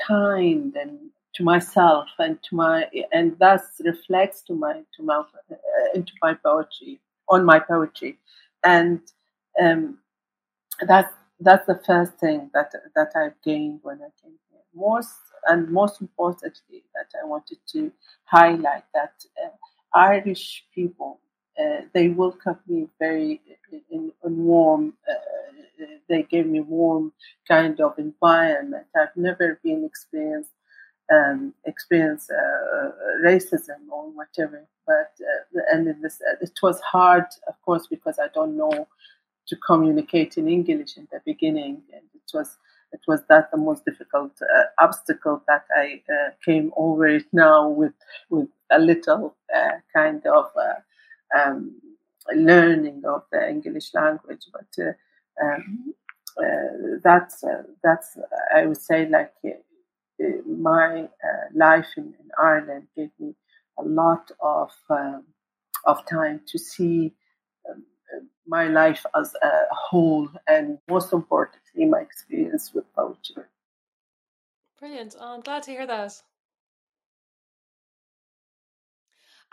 kind 0.07 0.75
and 0.75 0.99
to 1.35 1.43
myself 1.43 2.07
and 2.19 2.41
to 2.43 2.55
my 2.55 2.87
and 3.11 3.37
thus 3.39 3.61
reflects 3.83 4.41
to 4.41 4.53
my 4.53 4.73
to 4.95 5.03
my 5.03 5.17
uh, 5.17 5.55
into 5.93 6.13
my 6.21 6.33
poetry 6.33 6.99
on 7.29 7.45
my 7.45 7.59
poetry 7.59 8.17
and 8.63 9.01
um, 9.61 9.97
that's 10.87 11.13
that's 11.39 11.67
the 11.67 11.79
first 11.85 12.13
thing 12.19 12.49
that 12.53 12.71
that 12.95 13.11
I've 13.15 13.41
gained 13.43 13.79
when 13.83 13.97
I 13.97 14.09
came 14.21 14.37
here. 14.49 14.61
Most 14.73 15.15
and 15.47 15.69
most 15.69 16.01
importantly, 16.01 16.83
that 16.95 17.09
I 17.21 17.25
wanted 17.25 17.59
to 17.73 17.91
highlight 18.25 18.83
that 18.93 19.13
uh, 19.43 19.49
Irish 19.93 20.65
people 20.73 21.19
uh, 21.59 21.81
they 21.93 22.09
welcomed 22.09 22.59
me 22.67 22.87
very 22.99 23.41
in, 23.89 24.11
in 24.23 24.37
warm. 24.37 24.93
Uh, 25.09 25.13
they 26.07 26.23
gave 26.23 26.45
me 26.45 26.59
warm 26.59 27.11
kind 27.47 27.79
of 27.81 27.97
environment. 27.97 28.85
I've 28.95 29.15
never 29.15 29.59
been 29.63 29.83
experienced 29.83 30.51
um, 31.11 31.53
experience 31.65 32.29
uh, 32.29 32.91
racism 33.23 33.89
or 33.91 34.09
whatever. 34.11 34.67
But 34.85 35.13
uh, 35.21 35.61
and 35.71 36.03
this, 36.03 36.21
it 36.41 36.59
was 36.61 36.79
hard, 36.81 37.25
of 37.47 37.59
course, 37.63 37.87
because 37.87 38.19
I 38.19 38.27
don't 38.33 38.55
know 38.55 38.87
to 39.47 39.55
communicate 39.55 40.37
in 40.37 40.47
English 40.47 40.97
in 40.97 41.07
the 41.11 41.21
beginning, 41.25 41.81
and 41.93 42.03
it 42.13 42.31
was 42.33 42.57
it 42.93 43.01
was 43.07 43.21
that 43.29 43.51
the 43.51 43.57
most 43.57 43.83
difficult 43.85 44.31
uh, 44.41 44.63
obstacle 44.79 45.43
that 45.47 45.65
I 45.75 46.01
uh, 46.09 46.31
came 46.43 46.71
over 46.77 47.07
it 47.07 47.25
now 47.31 47.67
with 47.67 47.93
with 48.29 48.49
a 48.71 48.79
little 48.79 49.35
uh, 49.55 49.77
kind 49.93 50.25
of 50.25 50.45
uh, 50.55 51.39
um, 51.39 51.75
learning 52.33 53.03
of 53.05 53.23
the 53.31 53.49
English 53.49 53.93
language, 53.93 54.45
but 54.51 54.83
uh, 54.83 55.45
um, 55.45 55.93
uh, 56.37 56.97
that's 57.03 57.43
that's 57.83 58.17
I 58.53 58.65
would 58.65 58.81
say 58.81 59.07
like 59.07 59.33
my 60.45 61.07
life 61.53 61.87
in, 61.95 62.05
in, 62.05 62.29
Ireland 62.39 62.87
gave 62.95 63.11
me 63.19 63.35
a 63.77 63.83
lot 63.83 64.31
of 64.41 64.71
um, 64.89 65.23
of 65.85 66.05
time 66.05 66.41
to 66.47 66.57
see 66.57 67.13
my 68.47 68.67
life 68.67 69.05
as 69.15 69.33
a 69.43 69.65
whole, 69.71 70.29
and 70.47 70.79
most 70.89 71.13
importantly, 71.13 71.85
my 71.85 71.99
experience 71.99 72.73
with 72.73 72.85
poetry. 72.93 73.43
Brilliant. 74.79 75.15
Oh, 75.19 75.35
I'm 75.35 75.41
glad 75.41 75.63
to 75.63 75.71
hear 75.71 75.87
that. 75.87 76.13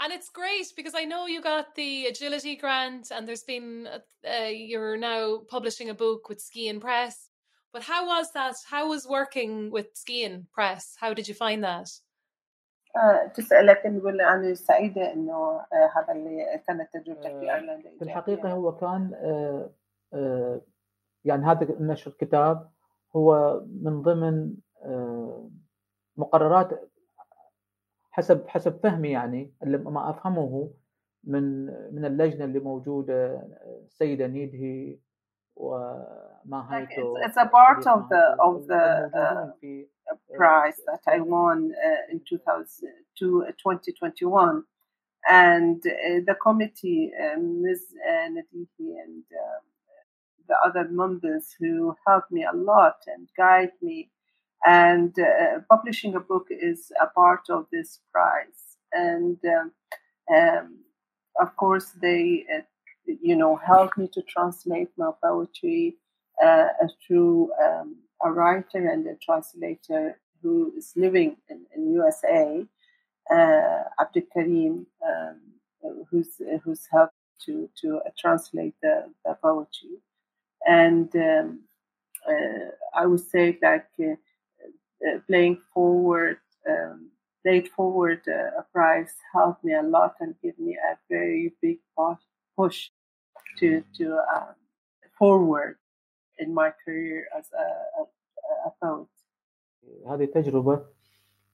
And 0.01 0.13
it's 0.13 0.29
great 0.29 0.73
because 0.77 0.95
I 0.95 1.05
know 1.05 1.27
you 1.27 1.41
got 1.41 1.75
the 1.77 2.07
agility 2.07 2.57
grant, 2.57 3.11
and 3.11 3.27
there's 3.27 3.45
been 3.45 3.89
uh, 3.89 4.45
you're 4.47 4.97
now 4.97 5.43
publishing 5.49 5.89
a 5.89 5.95
book 5.95 6.29
with 6.29 6.41
Skein 6.41 6.81
Press. 6.81 7.31
But 7.73 7.83
how 7.83 8.07
was 8.07 8.33
that? 8.35 8.57
How 8.69 8.89
was 8.89 9.07
working 9.07 9.71
with 9.71 9.89
Skein 9.95 10.47
Press? 10.53 10.95
How 10.99 11.15
did 11.15 11.29
you 11.29 11.35
find 11.35 11.63
that? 11.65 11.89
تسألك 13.35 13.87
نقول 13.87 14.21
أنا 14.21 14.55
سعيدة 14.55 15.13
إنه 15.13 15.61
هذا 15.97 16.13
اللي 16.13 16.63
كانت 16.67 16.89
تجربتك 16.93 17.39
في 17.39 17.55
أيرلندا 17.55 17.91
في 17.99 18.03
الحقيقة 18.03 18.53
هو 18.53 18.77
كان 18.77 19.11
يعني 21.25 21.47
هذا 21.47 21.77
نشر 21.81 22.11
الكتاب 22.11 22.71
هو 23.17 23.61
من 23.83 24.03
ضمن 24.03 24.55
مقررات 26.17 26.91
حسب 28.11 28.49
حسب 28.49 28.79
فهمي 28.83 29.11
يعني 29.11 29.55
ما 29.63 30.11
أفهمه 30.11 30.71
من 31.25 31.67
من 31.95 32.05
اللجنة 32.05 32.45
اللي 32.45 32.59
موجودة 32.59 33.49
السيدة 33.85 34.27
نيدهي 34.27 34.99
like 36.70 36.88
it's, 36.90 37.28
it's, 37.28 37.37
a 37.37 37.46
part 37.46 37.87
of 37.87 38.08
the 38.08 38.37
of 38.40 38.66
the 38.66 39.11
uh, 39.16 40.14
prize 40.37 40.80
that 40.87 41.00
I 41.06 41.20
won 41.20 41.73
uh, 41.84 42.12
in 42.12 42.20
2000, 42.28 42.88
2021, 43.18 44.49
uh, 44.49 44.61
and 45.30 45.82
uh, 45.87 46.20
the 46.26 46.37
committee, 46.42 47.12
uh, 47.18 47.38
Ms. 47.38 47.82
Uh, 48.06 48.28
Nidhi 48.28 49.00
and 49.02 49.23
the 50.46 50.56
other 50.64 50.87
members 50.90 51.54
who 51.58 51.94
helped 52.06 52.30
me 52.30 52.44
a 52.44 52.54
lot 52.54 52.96
and 53.06 53.28
guide 53.37 53.73
me, 53.80 54.11
and 54.66 55.14
publishing 55.70 56.14
a 56.14 56.20
book 56.20 56.46
is 56.50 56.92
a 57.00 57.06
part 57.06 57.49
of 57.49 57.66
this 57.73 58.00
prize, 58.12 58.76
and 58.92 59.38
um, 59.46 59.73
um, 60.34 60.78
of 61.40 61.56
course 61.56 61.92
they 62.02 62.44
you 63.06 63.37
know 63.37 63.56
helped 63.56 63.99
me 63.99 64.08
to 64.12 64.23
translate 64.23 64.88
my 64.96 65.11
poetry 65.23 65.96
uh, 66.44 66.68
through 67.06 67.50
um, 67.62 67.96
a 68.23 68.30
writer 68.30 68.88
and 68.88 69.06
a 69.06 69.14
translator 69.16 70.18
who 70.42 70.73
is 70.76 70.92
living 70.96 71.37
in, 71.49 71.64
in 71.75 71.92
usa 71.92 72.66
uh, 73.30 73.82
abdul 74.00 74.23
karim 74.32 74.87
um, 75.06 75.40
who's 76.11 76.40
who's 76.62 76.87
helped 76.90 77.14
to 77.44 77.68
to 77.80 78.00
translate 78.18 78.75
the, 78.82 79.04
the 79.25 79.34
poetry. 79.42 79.99
And 80.66 81.14
um, 81.16 81.61
uh, 82.28 82.70
i 82.94 83.06
would 83.06 83.20
say 83.20 83.58
like 83.62 83.87
uh, 84.00 85.18
playing 85.26 85.61
forward, 85.73 86.38
um, 86.68 87.11
played 87.42 87.68
forward 87.68 88.23
uh, 88.26 88.58
a 88.61 88.64
prize 88.73 89.14
helped 89.32 89.62
me 89.64 89.75
a 89.75 89.82
lot 89.82 90.14
and 90.20 90.34
gave 90.42 90.58
me 90.58 90.76
a 90.76 90.96
very 91.11 91.52
big 91.61 91.78
push 92.56 92.90
to 93.58 93.82
to 93.99 94.04
um, 94.34 94.54
forward 95.18 95.76
in 96.38 96.52
my 96.54 96.70
career 96.84 97.20
as 97.38 97.46
a, 97.52 97.66
a, 98.00 98.04
a 98.68 98.70
poet. 98.82 99.08
هذه 100.06 100.25
التجربة 100.25 100.87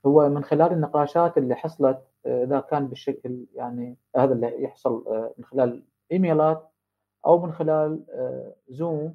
هو 0.07 0.29
من 0.29 0.45
خلال 0.45 0.73
النقاشات 0.73 1.39
اللي 1.39 1.55
حصلت 1.55 2.03
إذا 2.27 2.61
كان 2.61 2.87
بالشكل 2.87 3.47
يعني 3.55 3.97
هذا 4.17 4.33
اللي 4.33 4.63
يحصل 4.63 5.05
من 5.39 5.45
خلال 5.45 5.83
إيميلات 6.13 6.71
أو 7.27 7.39
من 7.47 7.53
خلال 7.53 8.05
زوم 8.69 9.15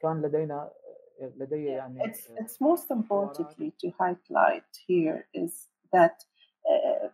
كان 0.00 0.22
لدينا 0.22 0.72
لدي 1.20 1.64
يعني 1.64 2.04
it's, 2.04 2.30
it's 2.38 2.60
most 2.60 2.90
importantly 2.90 3.72
to 3.82 3.90
highlight 4.00 4.70
here 4.86 5.26
is 5.34 5.68
that 5.92 6.24
uh, 6.68 7.08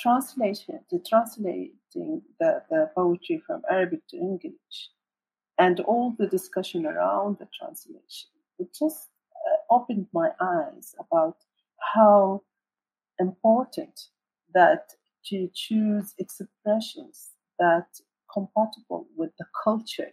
translation, 0.00 0.80
the 0.90 1.00
translating 1.08 2.22
the, 2.40 2.62
the 2.70 2.90
poetry 2.94 3.42
from 3.46 3.62
Arabic 3.70 4.00
to 4.08 4.16
English 4.16 4.90
and 5.58 5.80
all 5.80 6.14
the 6.18 6.26
discussion 6.26 6.86
around 6.86 7.38
the 7.38 7.48
translation, 7.58 8.30
it 8.58 8.68
just 8.78 9.08
uh, 9.34 9.74
opened 9.74 10.06
my 10.12 10.30
eyes 10.40 10.94
about 11.00 11.36
how 11.94 12.42
important 13.18 14.00
that 14.54 14.90
to 15.26 15.48
choose 15.54 16.14
expressions 16.18 17.30
that 17.58 17.86
compatible 18.32 19.06
with 19.16 19.30
the 19.38 19.46
culture. 19.64 20.12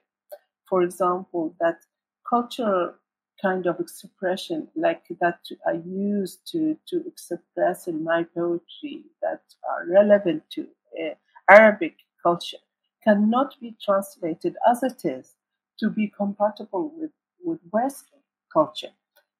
For 0.68 0.82
example, 0.82 1.56
that 1.60 1.80
cultural 2.28 2.96
kind 3.42 3.68
of 3.68 3.80
expression 3.80 4.68
like 4.76 5.04
that 5.22 5.40
I 5.68 5.82
use 5.86 6.38
to, 6.48 6.78
to 6.88 7.04
express 7.06 7.88
in 7.88 8.04
my 8.04 8.24
poetry 8.36 9.04
that 9.22 9.42
are 9.70 9.88
relevant 9.88 10.44
to 10.52 10.68
uh, 11.02 11.14
Arabic 11.50 11.96
culture 12.24 12.58
cannot 13.04 13.56
be 13.62 13.76
translated 13.84 14.56
as 14.70 14.84
it 14.84 15.06
is 15.06 15.36
to 15.80 15.90
be 15.90 16.08
compatible 16.08 16.92
with, 16.96 17.12
with 17.44 17.60
Western 17.72 18.20
culture. 18.52 18.94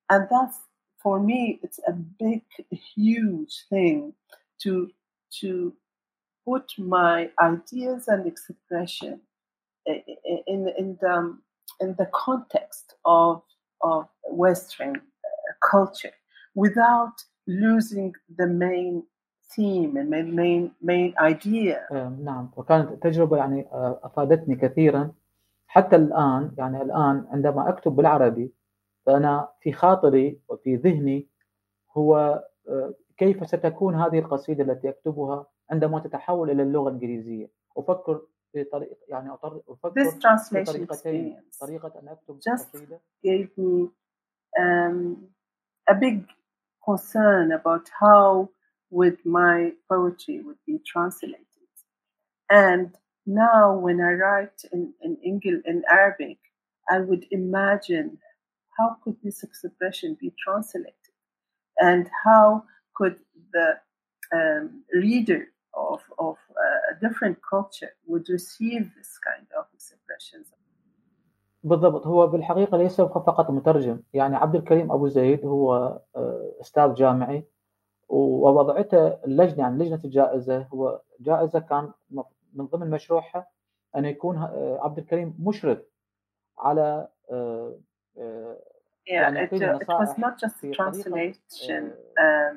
And 0.10 0.28
that's, 0.30 0.58
for 1.02 1.20
me, 1.20 1.60
it's 1.64 1.80
a 1.88 1.94
big, 1.94 2.44
huge 2.96 3.66
thing 3.70 4.14
to, 4.62 4.92
to 5.40 5.74
put 6.46 6.74
my 6.78 7.30
ideas 7.40 8.08
and 8.08 8.28
expression 8.28 9.22
in, 9.86 10.02
in, 10.46 10.74
in, 10.78 10.98
the, 11.02 11.38
in 11.80 11.96
the 11.98 12.08
context 12.14 12.96
of, 13.04 13.42
of 13.84 14.06
Western 14.32 15.02
culture 15.72 16.16
without 16.56 17.18
losing 17.48 18.14
the 18.40 18.48
main 18.48 19.04
theme 19.56 19.98
and 19.98 20.10
main, 20.12 20.72
main, 20.82 21.14
idea. 21.20 21.78
نعم. 22.24 22.50
وكانت 22.58 23.04
تجربة 23.04 23.38
يعني 23.38 23.68
أفادتني 24.04 24.56
كثيرا. 24.56 25.12
حتى 25.68 25.96
الآن 25.96 26.52
يعني 26.58 26.82
الآن 26.82 27.28
عندما 27.32 27.70
أكتب 27.70 27.92
بالعربي 27.92 28.54
فأنا 29.06 29.48
في 29.62 29.72
خاطري 29.72 30.40
وفي 30.50 30.76
ذهني 30.76 31.28
هو 31.98 32.44
كيف 33.18 33.48
ستكون 33.48 33.96
هذه 33.96 34.20
القصيدة 34.20 34.64
التي 34.64 34.90
أكتبها 34.90 35.46
عندما 35.70 36.00
تتحول 36.00 36.52
إلى 36.52 36.64
اللغة 36.64 36.88
الإنجليزية. 36.90 37.50
أفكر 37.78 38.22
في 38.55 38.65
طريقة 38.65 38.97
يعني 39.09 39.35
أفكر 39.35 39.63
This 39.91 40.15
translation 40.15 40.87
experience 40.87 41.61
طريقة 41.61 42.01
أن 42.01 42.09
أكتب 42.09 42.41
just 42.41 42.67
قصيدة 42.69 43.01
gave 43.27 43.49
me 43.57 43.91
um, 44.59 45.17
a 45.91 45.95
big 45.95 46.27
concern 46.85 47.53
about 47.53 47.89
how 48.01 48.49
would 48.91 49.19
my 49.25 49.73
poetry 49.89 50.41
would 50.41 50.59
be 50.67 50.79
translated. 50.85 51.47
And 52.51 52.97
now 53.27 53.77
when 53.77 54.01
I 54.01 54.13
write 54.13 54.61
in, 54.73 54.93
in 55.03 55.17
English 55.23 55.63
in 55.65 55.83
Arabic, 55.89 56.39
I 56.89 56.99
would 57.01 57.27
imagine 57.31 58.19
how 58.77 58.97
could 59.05 59.17
this 59.23 59.43
expression 59.43 60.17
be 60.21 60.33
translated? 60.45 60.95
And 61.79 62.11
how 62.25 62.65
could 62.97 63.19
the 63.53 63.69
um, 64.33 64.85
reader 64.93 65.49
of, 65.76 66.02
of 66.20 66.38
a 66.68 67.08
different 67.08 67.38
culture 67.42 67.94
would 68.08 68.30
receive 68.30 68.84
this 68.98 69.20
kind 69.20 69.48
of 69.60 69.66
expressions? 69.74 70.54
بالضبط 71.64 72.08
هو 72.08 72.28
بالحقيقة 72.28 72.78
ليس 72.78 73.02
فقط 73.02 73.52
مترجم 73.52 74.00
يعني 74.14 74.36
عبد 74.36 74.56
الكريم 74.56 74.92
أبو 74.92 75.08
زيد 75.08 75.46
هو 75.46 76.00
أستاذ 76.62 76.94
جامعي 76.94 77.44
ووضعته 78.10 79.08
اللجنة 79.08 79.60
يعني 79.60 79.84
لجنة 79.84 80.00
الجائزة 80.06 80.68
هو 80.74 81.02
جائزة 81.20 81.60
كان 81.60 81.92
من 82.54 82.66
ضمن 82.66 82.90
مشروعها 82.90 83.48
أن 83.96 84.06
يكون 84.06 84.38
عبد 84.82 84.98
الكريم 84.98 85.36
مشرف 85.40 85.80
على 86.60 87.08
Yeah, 89.08 89.30
it, 89.30 89.54
uh, 89.54 89.78
it 89.78 89.88
was 89.88 90.18
not 90.18 90.40
just 90.40 90.56
translation. 90.74 91.94
Um, 92.20 92.56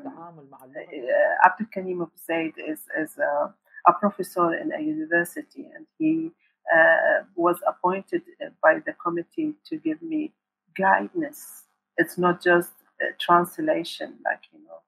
uh, 1.42 1.46
Abdul 1.46 1.68
Karim 1.72 2.02
Abu 2.02 2.10
Zeid 2.26 2.54
is, 2.56 2.80
is 2.98 3.18
a, 3.18 3.54
a 3.88 3.92
professor 3.92 4.54
in 4.54 4.72
a 4.72 4.80
university, 4.80 5.68
and 5.74 5.86
he 5.98 6.30
uh, 6.74 7.24
was 7.36 7.56
appointed 7.66 8.22
by 8.62 8.80
the 8.84 8.92
committee 8.94 9.54
to 9.66 9.76
give 9.76 10.02
me 10.02 10.32
guidance. 10.76 11.64
It's 11.96 12.18
not 12.18 12.42
just 12.42 12.72
translation, 13.20 14.14
like 14.24 14.42
you 14.52 14.60
know, 14.64 14.80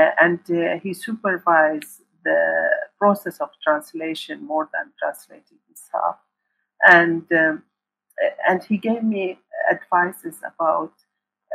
uh, 0.00 0.10
and 0.20 0.40
uh, 0.50 0.80
he 0.80 0.94
supervised 0.94 2.02
the 2.24 2.68
process 2.98 3.38
of 3.40 3.48
translation 3.62 4.44
more 4.46 4.68
than 4.72 4.92
translating 4.98 5.58
himself, 5.66 6.16
and 6.84 7.24
um, 7.32 7.62
and 8.48 8.62
he 8.64 8.76
gave 8.76 9.02
me 9.02 9.38
advices 9.70 10.36
about 10.42 10.92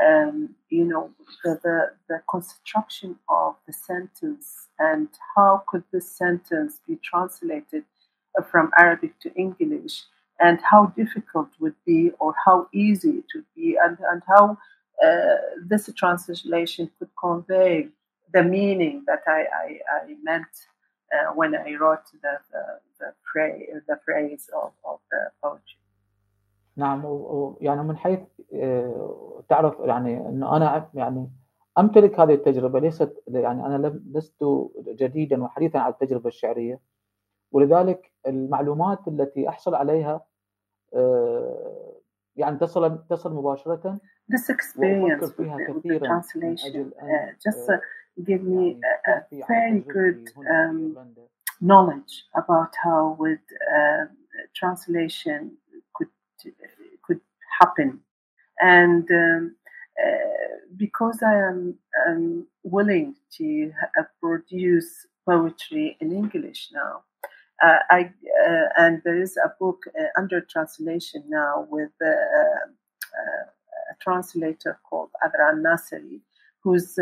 um, 0.04 0.54
you 0.70 0.84
know 0.84 1.10
the, 1.44 1.58
the 1.62 1.90
the 2.08 2.20
construction 2.30 3.16
of 3.28 3.56
the 3.66 3.72
sentence 3.72 4.68
and 4.78 5.08
how 5.34 5.62
could 5.68 5.82
this 5.92 6.10
sentence 6.10 6.80
be 6.86 6.96
translated 7.02 7.84
from 8.50 8.70
Arabic 8.78 9.18
to 9.20 9.34
English 9.34 10.04
and 10.40 10.60
how 10.62 10.86
difficult 10.96 11.48
would 11.60 11.74
be 11.84 12.10
or 12.20 12.34
how 12.46 12.68
easy 12.72 13.10
it 13.10 13.24
would 13.34 13.46
be 13.56 13.76
and, 13.82 13.98
and 14.10 14.22
how 14.28 14.56
uh, 15.04 15.36
this 15.66 15.90
translation 15.96 16.90
could 16.98 17.10
convey 17.18 17.88
the 18.32 18.42
meaning 18.42 19.04
that 19.06 19.22
I, 19.26 19.46
I, 19.64 19.78
I 20.02 20.14
meant 20.22 20.46
uh, 21.12 21.32
when 21.34 21.54
I 21.56 21.74
wrote 21.74 22.04
the, 22.22 22.38
the, 22.52 22.64
the, 23.00 23.12
phrase, 23.32 23.68
the 23.86 23.98
phrase 24.04 24.50
of, 24.54 24.72
of 24.84 25.00
the 25.10 25.30
poetry. 25.42 25.78
نعم 26.76 27.02
يعني 27.60 27.82
من 27.82 27.96
حيث 27.96 28.18
تعرف 29.49 29.79
يعني 29.79 30.29
انه 30.29 30.57
أنا 30.57 30.89
يعني 30.93 31.29
أمتلك 31.77 32.19
هذه 32.19 32.33
التجربة 32.33 32.79
ليست 32.79 33.23
يعني 33.27 33.65
أنا 33.65 34.01
لست 34.11 34.43
جديدا 34.87 35.43
وحديثا 35.43 35.77
على 35.77 35.93
التجربة 35.93 36.27
الشعرية. 36.27 36.79
ولذلك 37.51 38.11
المعلومات 38.27 39.07
التي 39.07 39.49
أحصل 39.49 39.75
عليها 39.75 40.25
يعني 42.35 42.57
تصل 42.57 43.05
تصل 43.09 43.33
مباشرة. 43.33 43.99
This 44.29 44.49
experience 44.49 45.21
with 45.21 45.37
the, 45.37 45.43
with 45.73 45.83
the 45.83 45.99
translation. 45.99 46.93
uh, 47.01 47.05
just 47.43 47.69
uh, 47.69 47.77
give 48.23 48.41
me 48.43 48.77
a, 49.07 49.13
a 49.35 49.45
very 49.47 49.79
good 49.97 50.29
um, 50.49 50.95
knowledge 51.61 52.13
about 52.41 52.71
how 52.83 53.15
would 53.19 53.45
uh, 53.77 54.05
translation 54.59 55.39
could 55.95 56.13
could 57.05 57.21
happen, 57.59 57.99
and 58.63 59.09
um, 59.11 59.55
because 60.77 61.21
I 61.21 61.35
am 61.35 61.75
um, 62.07 62.47
willing 62.63 63.15
to 63.37 63.71
produce 64.21 65.05
poetry 65.25 65.97
in 65.99 66.11
English 66.11 66.69
now, 66.73 67.03
uh, 67.63 67.79
I 67.89 68.11
uh, 68.45 68.67
and 68.77 69.01
there 69.03 69.21
is 69.21 69.37
a 69.37 69.51
book 69.59 69.83
uh, 69.87 70.05
under 70.17 70.41
translation 70.41 71.23
now 71.27 71.67
with 71.69 71.91
a 72.01 72.25
translator 74.01 74.79
called 74.89 75.09
Adran 75.23 75.61
Nasiri, 75.61 76.19
who's 76.61 76.97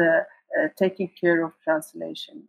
taking 0.77 1.09
care 1.19 1.43
of 1.43 1.53
translation, 1.63 2.43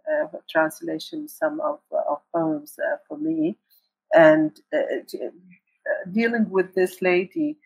translation 0.50 1.28
some 1.28 1.60
of, 1.60 1.78
of 2.08 2.18
poems 2.34 2.76
for 3.08 3.16
me, 3.16 3.56
and 4.14 4.60
dealing 6.12 6.50
with 6.50 6.74
this 6.74 7.00
lady. 7.00 7.56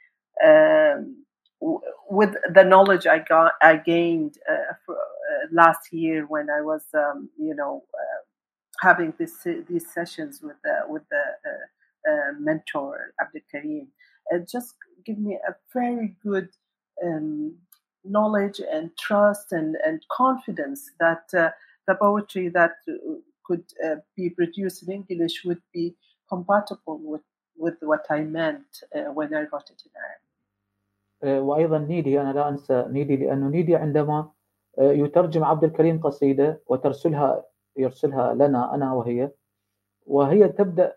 Um, 0.44 1.25
with 1.60 2.34
the 2.52 2.64
knowledge 2.64 3.06
I 3.06 3.18
got, 3.20 3.52
I 3.62 3.76
gained 3.76 4.38
uh, 4.50 4.74
for, 4.84 4.96
uh, 4.96 5.46
last 5.52 5.92
year 5.92 6.26
when 6.26 6.48
I 6.50 6.60
was, 6.60 6.82
um, 6.94 7.30
you 7.38 7.54
know, 7.54 7.84
uh, 7.94 8.86
having 8.86 9.14
this 9.18 9.46
these 9.68 9.92
sessions 9.92 10.40
with 10.42 10.56
the 10.62 10.80
with 10.88 11.02
the 11.10 11.22
mentor 12.38 13.12
Abdul 13.20 13.40
Karim, 13.50 13.88
it 14.30 14.48
just 14.48 14.74
give 15.04 15.18
me 15.18 15.38
a 15.48 15.54
very 15.72 16.16
good 16.22 16.48
um, 17.04 17.56
knowledge 18.04 18.60
and 18.60 18.90
trust 18.98 19.52
and, 19.52 19.76
and 19.84 20.00
confidence 20.10 20.90
that 21.00 21.24
uh, 21.36 21.50
the 21.86 21.94
poetry 21.94 22.48
that 22.48 22.72
could 23.44 23.64
uh, 23.84 23.96
be 24.16 24.30
produced 24.30 24.82
in 24.86 24.92
English 25.08 25.44
would 25.44 25.62
be 25.72 25.94
compatible 26.28 27.00
with, 27.02 27.22
with 27.56 27.76
what 27.80 28.04
I 28.10 28.20
meant 28.20 28.66
uh, 28.94 29.12
when 29.12 29.34
I 29.34 29.40
wrote 29.52 29.70
it 29.70 29.82
in 29.84 29.92
Arabic. 29.96 30.25
وأيضا 31.22 31.78
نيدي 31.78 32.20
أنا 32.20 32.32
لا 32.32 32.48
أنسى 32.48 32.84
نيدي 32.88 33.16
لأنه 33.16 33.48
نيدي 33.48 33.76
عندما 33.76 34.30
يترجم 34.78 35.44
عبد 35.44 35.64
الكريم 35.64 36.00
قصيدة 36.00 36.62
وترسلها 36.66 37.44
يرسلها 37.76 38.34
لنا 38.34 38.74
أنا 38.74 38.92
وهي 38.92 39.30
وهي 40.06 40.48
تبدأ 40.48 40.96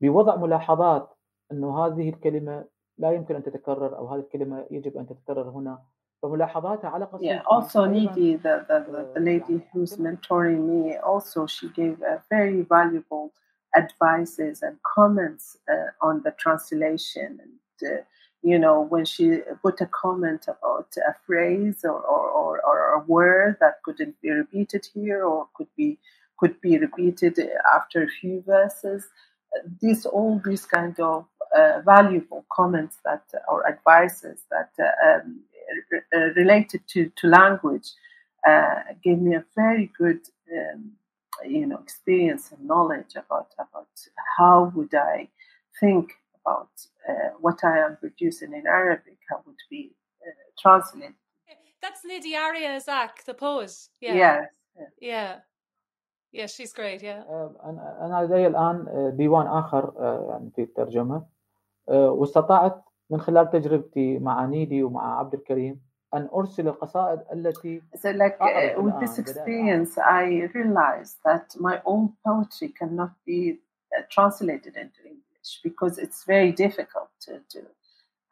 بوضع 0.00 0.36
ملاحظات 0.36 1.14
إنه 1.52 1.86
هذه 1.86 2.08
الكلمة 2.08 2.64
لا 2.98 3.12
يمكن 3.12 3.34
أن 3.34 3.42
تتكرر 3.42 3.96
أو 3.98 4.06
هذه 4.08 4.20
الكلمة 4.20 4.66
يجب 4.70 4.96
أن 4.96 5.06
تتكرر 5.06 5.50
هنا 5.50 5.82
فملاحظاتها 6.22 6.90
على 6.90 7.04
قصيدتي 7.04 7.38
Yeah, 7.38 7.42
also 7.46 7.86
Nidhi, 7.86 8.42
the, 8.42 8.64
the, 8.68 8.84
the, 8.92 9.08
the 9.14 9.20
lady 9.20 9.66
who's 9.72 9.96
mentoring 9.96 10.60
me, 10.68 10.96
also 10.96 11.46
she 11.46 11.68
gave 11.68 12.02
a 12.02 12.22
very 12.30 12.62
valuable 12.62 13.32
advices 13.76 14.62
and 14.62 14.76
comments 14.82 15.56
uh, 15.68 16.06
on 16.06 16.22
the 16.24 16.32
translation. 16.32 17.38
And, 17.42 17.52
you 18.42 18.58
know, 18.58 18.80
when 18.80 19.04
she 19.04 19.40
put 19.62 19.80
a 19.80 19.86
comment 19.86 20.46
about 20.48 20.88
a 21.06 21.14
phrase 21.26 21.84
or, 21.84 22.00
or, 22.00 22.30
or, 22.30 22.60
or 22.64 22.94
a 22.94 23.04
word 23.04 23.56
that 23.60 23.82
couldn't 23.84 24.20
be 24.22 24.30
repeated 24.30 24.86
here 24.94 25.24
or 25.24 25.48
could 25.54 25.68
be 25.76 25.98
could 26.38 26.58
be 26.62 26.78
repeated 26.78 27.38
after 27.74 28.02
a 28.02 28.08
few 28.08 28.42
verses, 28.46 29.08
these 29.80 30.06
all 30.06 30.40
these 30.44 30.64
kind 30.64 30.98
of 31.00 31.26
uh, 31.56 31.80
valuable 31.84 32.44
comments 32.50 32.96
that 33.04 33.24
or 33.48 33.68
advices 33.68 34.40
that 34.50 34.70
uh, 34.78 35.16
um, 35.16 35.40
uh, 36.14 36.32
related 36.36 36.80
to, 36.88 37.10
to 37.16 37.26
language 37.28 37.92
uh, 38.48 38.76
gave 39.04 39.18
me 39.18 39.34
a 39.34 39.44
very 39.54 39.90
good 39.98 40.20
um, 40.52 40.92
you 41.44 41.66
know 41.66 41.78
experience 41.78 42.52
and 42.52 42.66
knowledge 42.66 43.16
about 43.16 43.48
about 43.58 43.88
how 44.38 44.72
would 44.74 44.94
I 44.94 45.28
think 45.78 46.12
about 46.39 46.73
uh, 47.09 47.29
what 47.39 47.63
I 47.63 47.79
am 47.85 47.97
producing 47.97 48.53
in 48.53 48.65
Arabic 48.67 49.19
how 49.29 49.41
would 49.45 49.63
be 49.69 49.83
uh, 50.25 50.45
translated 50.61 51.15
That's 51.85 52.03
Nidhi 52.03 52.33
Arya 52.35 52.79
Zak, 52.79 53.23
the 53.25 53.35
poet. 53.35 53.73
Yeah. 54.01 54.15
yes 54.15 54.45
Yeah. 54.99 55.33
Yeah, 56.31 56.47
she's 56.47 56.73
great. 56.73 57.01
Yeah. 57.01 57.23
آه، 57.29 57.55
أنا 57.63 58.05
أنا 58.05 58.25
لدي 58.25 58.47
الآن 58.47 58.87
آه، 58.87 59.09
ديوان 59.09 59.47
آخر 59.47 59.93
آه، 59.99 60.27
يعني 60.29 60.51
في 60.55 60.61
الترجمة 60.61 61.25
آه، 61.89 62.11
واستطعت 62.11 62.83
من 63.09 63.21
خلال 63.21 63.49
تجربتي 63.49 64.19
مع 64.19 64.45
نيدي 64.45 64.83
ومع 64.83 65.19
عبد 65.19 65.33
الكريم 65.33 65.81
أن 66.13 66.29
أرسل 66.33 66.67
القصائد 66.67 67.19
التي 67.33 67.81
So, 67.95 68.11
like 68.11 68.37
uh, 68.39 68.41
أعرف 68.41 68.75
with 68.75 68.79
الآن 68.79 69.07
this 69.07 69.19
بداية 69.19 69.83
experience, 69.83 69.97
I 69.97 70.51
realized 70.55 71.17
that 71.25 71.61
my 71.61 71.81
own 71.85 72.09
poetry 72.27 72.73
cannot 72.79 73.11
be 73.25 73.51
uh, 73.51 74.01
translated 74.09 74.75
into 74.75 75.01
English 75.05 75.28
because 75.62 75.98
it's 75.98 76.24
very 76.24 76.52
difficult 76.52 77.10
to 77.22 77.40
do. 77.52 77.66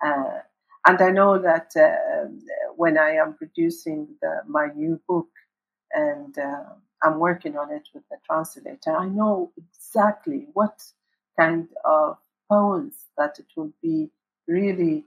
Uh, 0.05 0.41
and 0.87 1.01
I 1.01 1.11
know 1.11 1.39
that 1.39 1.73
uh, 1.77 2.29
when 2.77 2.99
I 2.99 3.11
am 3.13 3.35
producing 3.35 4.09
the, 4.23 4.43
my 4.47 4.69
new 4.75 5.01
book 5.09 5.29
and 5.93 6.39
uh, 6.39 6.65
I'm 7.03 7.19
working 7.19 7.57
on 7.57 7.73
it 7.73 7.89
with 7.95 8.05
the 8.11 8.17
translator, 8.25 8.97
I 8.97 9.09
know 9.09 9.53
exactly 9.57 10.47
what 10.53 10.83
kind 11.39 11.69
of 11.85 12.19
poems 12.49 12.95
that 13.17 13.39
it 13.39 13.47
will 13.57 13.73
be 13.83 14.11
really 14.47 15.05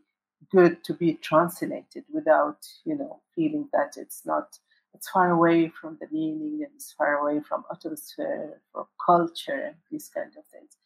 good 0.52 0.84
to 0.84 0.94
be 0.94 1.14
translated 1.16 2.04
without 2.14 2.58
you 2.86 2.96
know 2.96 3.22
feeling 3.36 3.68
that 3.74 3.94
it's 3.98 4.26
not 4.26 4.58
it's 4.94 5.10
far 5.10 5.32
away 5.32 5.70
from 5.70 5.98
the 6.02 6.08
meaning 6.12 6.62
and 6.64 6.72
it's 6.76 6.94
far 6.94 7.18
away 7.20 7.42
from 7.42 7.64
atmosphere 7.72 8.62
from 8.72 8.86
culture 9.04 9.62
and 9.68 9.76
these 9.90 10.10
kind 10.10 10.32
of 10.38 10.46
things 10.48 10.78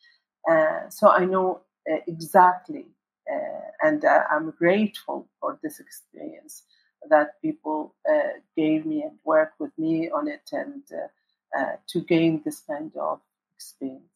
uh, 0.51 0.89
so 0.89 1.09
i 1.11 1.25
know 1.25 1.61
uh, 1.91 1.97
exactly 2.07 2.87
uh, 3.33 3.87
and 3.87 4.05
uh, 4.05 4.23
i'm 4.33 4.51
grateful 4.59 5.29
for 5.41 5.59
this 5.63 5.81
experience 5.81 6.63
that 7.09 7.41
people 7.43 7.95
uh, 8.13 8.33
gave 8.57 8.85
me 8.87 9.03
and 9.03 9.17
worked 9.25 9.59
with 9.61 9.73
me 9.79 10.11
on 10.11 10.29
it 10.29 10.47
and 10.53 10.83
uh, 10.93 11.59
uh, 11.59 11.77
to 11.87 12.01
gain 12.13 12.41
this 12.45 12.61
kind 12.61 12.93
of 12.97 13.21
experience 13.57 14.07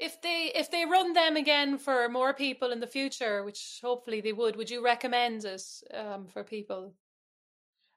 If 0.00 0.14
they 0.22 0.40
if 0.54 0.68
they 0.70 0.84
run 0.96 1.12
them 1.12 1.34
again 1.36 1.78
for 1.78 2.08
more 2.08 2.32
people 2.32 2.68
in 2.74 2.80
the 2.80 2.86
future, 2.98 3.42
which 3.48 3.80
hopefully 3.82 4.20
they 4.22 4.32
would, 4.32 4.54
would 4.56 4.70
you 4.70 4.80
recommend 4.84 5.44
it 5.44 5.64
um, 6.00 6.26
for 6.32 6.44
people? 6.44 6.92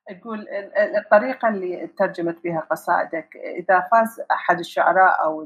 أقول 0.09 0.39
ال- 0.39 0.77
ال- 0.77 0.95
الطريقة 0.95 1.47
اللي 1.49 1.87
ترجمت 1.87 2.43
بها 2.43 2.59
قصائدك 2.71 3.35
إذا 3.35 3.87
فاز 3.91 4.21
أحد 4.31 4.59
الشعراء 4.59 5.23
أو 5.25 5.43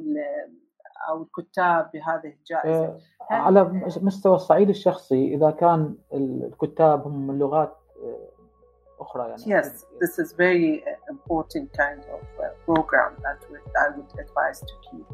ال- 0.99 1.09
أو 1.09 1.23
الكتاب 1.23 1.89
بهذه 1.93 2.33
الجائزة 2.39 2.85
آه، 2.85 2.99
على 3.31 3.63
مس- 3.63 4.03
مستوى 4.03 4.35
الصعيد 4.35 4.69
الشخصي 4.69 5.33
إذا 5.35 5.51
كان 5.51 5.95
الكتاب 6.13 7.07
هم 7.07 7.27
من 7.27 7.39
لغات 7.39 7.77
آه، 8.03 8.29
أخرى 8.99 9.29
يعني 9.29 9.61
Yes, 9.63 9.67
this 10.01 10.19
is 10.25 10.31
very 10.33 10.83
uh, 10.83 11.11
important 11.15 11.67
kind 11.81 12.01
of 12.15 12.21
uh, 12.39 12.45
program 12.65 13.11
that 13.25 13.39
would, 13.51 13.65
I 13.85 13.87
would 13.97 14.11
advise 14.25 14.59
to 14.59 14.73
keep. 14.89 15.05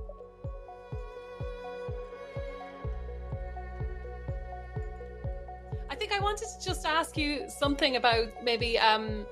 I 5.90 5.96
think 5.96 6.14
I 6.14 6.20
wanted 6.20 6.48
to 6.48 6.66
just 6.66 6.86
ask 6.86 7.18
you 7.18 7.48
something 7.50 7.96
about 7.98 8.28
maybe 8.44 8.80
um, 8.80 9.26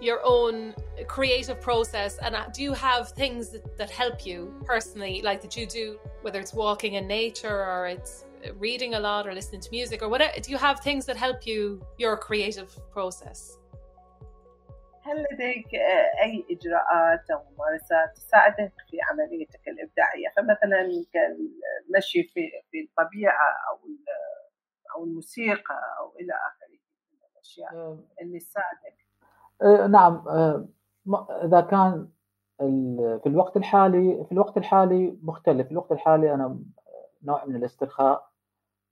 your 0.00 0.20
own 0.24 0.74
creative 1.06 1.60
process. 1.60 2.18
And 2.18 2.34
uh, 2.34 2.46
do 2.52 2.62
you 2.62 2.72
have 2.74 3.10
things 3.10 3.50
that, 3.52 3.64
that 3.78 3.90
help 3.90 4.26
you 4.26 4.38
personally, 4.64 5.22
like 5.22 5.40
that 5.42 5.56
you 5.56 5.66
do, 5.66 5.98
whether 6.22 6.40
it's 6.40 6.54
walking 6.54 6.94
in 6.94 7.06
nature 7.06 7.58
or 7.72 7.86
it's 7.88 8.24
reading 8.58 8.94
a 8.94 9.00
lot 9.00 9.26
or 9.26 9.32
listening 9.34 9.60
to 9.62 9.70
music 9.70 10.02
or 10.02 10.08
whatever? 10.08 10.32
Do 10.40 10.50
you 10.50 10.58
have 10.58 10.80
things 10.80 11.06
that 11.06 11.16
help 11.16 11.46
you, 11.46 11.80
your 11.98 12.16
creative 12.16 12.70
process? 12.92 13.58
هل 15.02 15.26
لديك 15.32 15.74
آه، 15.74 16.22
أي 16.24 16.44
إجراءات 16.50 17.30
أو 17.30 17.42
ممارسات 17.52 18.16
تساعدك 18.16 18.72
في 18.90 18.96
عمليتك 19.10 19.68
الإبداعية؟ 19.68 20.28
فمثلا 20.36 21.04
كالمشي 21.12 22.22
في 22.22 22.50
في 22.70 22.80
الطبيعة 22.80 23.48
أو 23.70 23.86
ال- 23.86 24.04
أو 24.96 25.04
الموسيقى 25.04 25.80
أو 25.98 26.16
إلى 26.20 26.32
آخره 26.32 26.78
من 27.12 27.18
الأشياء 27.34 27.74
آه، 27.74 27.98
اللي 28.22 28.38
تساعدك. 28.38 28.99
آه، 29.61 29.87
نعم 29.87 30.23
آه، 30.27 30.67
إذا 31.43 31.61
كان 31.61 32.07
في 33.23 33.23
الوقت 33.25 33.57
الحالي 33.57 34.25
في 34.25 34.31
الوقت 34.31 34.57
الحالي 34.57 35.17
مختلف 35.23 35.65
في 35.65 35.71
الوقت 35.71 35.91
الحالي 35.91 36.33
أنا 36.33 36.59
نوع 37.23 37.45
من 37.45 37.55
الاسترخاء 37.55 38.31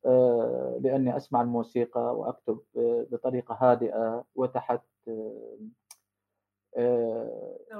آه، 0.05 0.77
لأني 0.81 1.17
أسمع 1.17 1.41
الموسيقى 1.41 2.15
وأكتب 2.17 2.59
آه، 2.77 3.07
بطريقة 3.11 3.57
هادئة 3.61 4.23
وتحت 4.35 4.81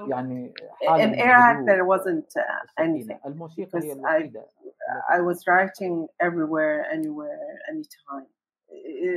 يعني 0.08 0.54
In 0.82 1.14
Iraq, 1.14 1.64
there 1.66 1.84
wasn't 1.84 2.32
uh, 2.36 2.82
anything. 2.82 3.26
الموسيقى 3.26 3.78
هي 3.78 3.94
because 3.94 3.96
I- 3.96 3.98
الوحيدة 3.98 4.46
I 5.10 5.20
was 5.20 5.38
writing 5.46 6.06
everywhere, 6.20 6.84
anywhere, 6.92 7.48
anytime. 7.70 8.26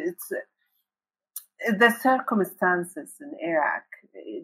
It's 0.09 0.27
the 1.67 1.89
circumstances 2.01 3.13
in 3.21 3.33
Iraq 3.41 3.83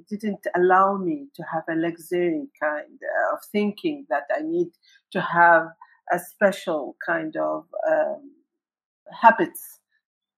didn't 0.09 0.45
allow 0.55 0.97
me 0.97 1.27
to 1.35 1.43
have 1.43 1.63
a 1.69 1.75
luxury 1.75 2.47
kind 2.61 2.99
of 3.33 3.39
thinking 3.51 4.05
that 4.09 4.23
I 4.35 4.41
need 4.41 4.69
to 5.11 5.21
have 5.21 5.69
a 6.11 6.19
special 6.19 6.95
kind 7.05 7.35
of 7.35 7.65
um, 7.89 8.31
habits 9.11 9.79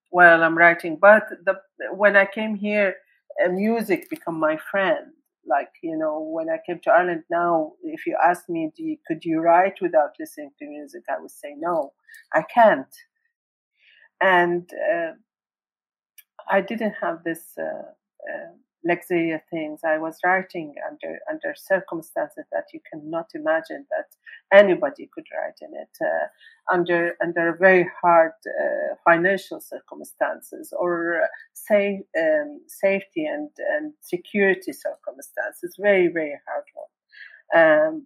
while 0.10 0.44
I'm 0.44 0.58
writing. 0.58 0.98
But 1.00 1.30
the, 1.46 1.56
when 1.94 2.16
I 2.16 2.26
came 2.26 2.56
here, 2.56 2.96
uh, 3.44 3.50
music 3.50 4.10
become 4.10 4.40
my 4.40 4.58
friend. 4.58 5.14
Like 5.48 5.72
you 5.82 5.98
know, 5.98 6.20
when 6.20 6.50
I 6.50 6.58
came 6.66 6.80
to 6.84 6.92
Ireland 6.92 7.24
now, 7.30 7.74
if 7.84 8.06
you 8.06 8.16
ask 8.24 8.48
me, 8.48 8.72
you, 8.76 8.98
could 9.08 9.26
you 9.26 9.40
write 9.40 9.82
without 9.82 10.12
listening 10.20 10.52
to 10.60 10.66
music? 10.68 11.04
I 11.10 11.20
would 11.20 11.32
say 11.32 11.56
no, 11.58 11.94
I 12.34 12.44
can't. 12.44 12.94
And 14.22 14.70
uh, 14.94 15.14
I 16.52 16.62
didn't 16.62 16.96
have 17.02 17.24
this 17.24 17.54
uh, 17.58 17.64
uh, 17.64 18.52
luxury 18.86 19.32
of 19.32 19.42
things. 19.50 19.82
I 19.86 19.98
was 19.98 20.18
writing 20.26 20.76
under 20.90 21.20
under 21.32 21.56
circumstances 21.56 22.46
that 22.52 22.66
you 22.74 22.82
cannot 22.92 23.30
imagine 23.34 23.86
that 23.90 24.10
anybody 24.54 25.10
could 25.14 25.26
write 25.34 25.60
in 25.62 25.72
it. 25.74 25.96
Uh, 26.02 26.28
under 26.74 27.14
under 27.24 27.56
very 27.58 27.90
hard 28.02 28.34
uh, 28.46 28.96
financial 29.06 29.62
circumstances 29.62 30.74
or 30.78 31.22
uh, 31.24 31.28
say 31.54 32.02
um, 32.20 32.62
safety 32.68 33.26
and 33.26 33.50
and 33.74 33.94
security 34.02 34.74
circumstances. 34.74 35.76
Very 35.80 36.08
very 36.08 36.38
hard 36.48 36.66
one. 36.74 36.92
Um, 37.54 38.06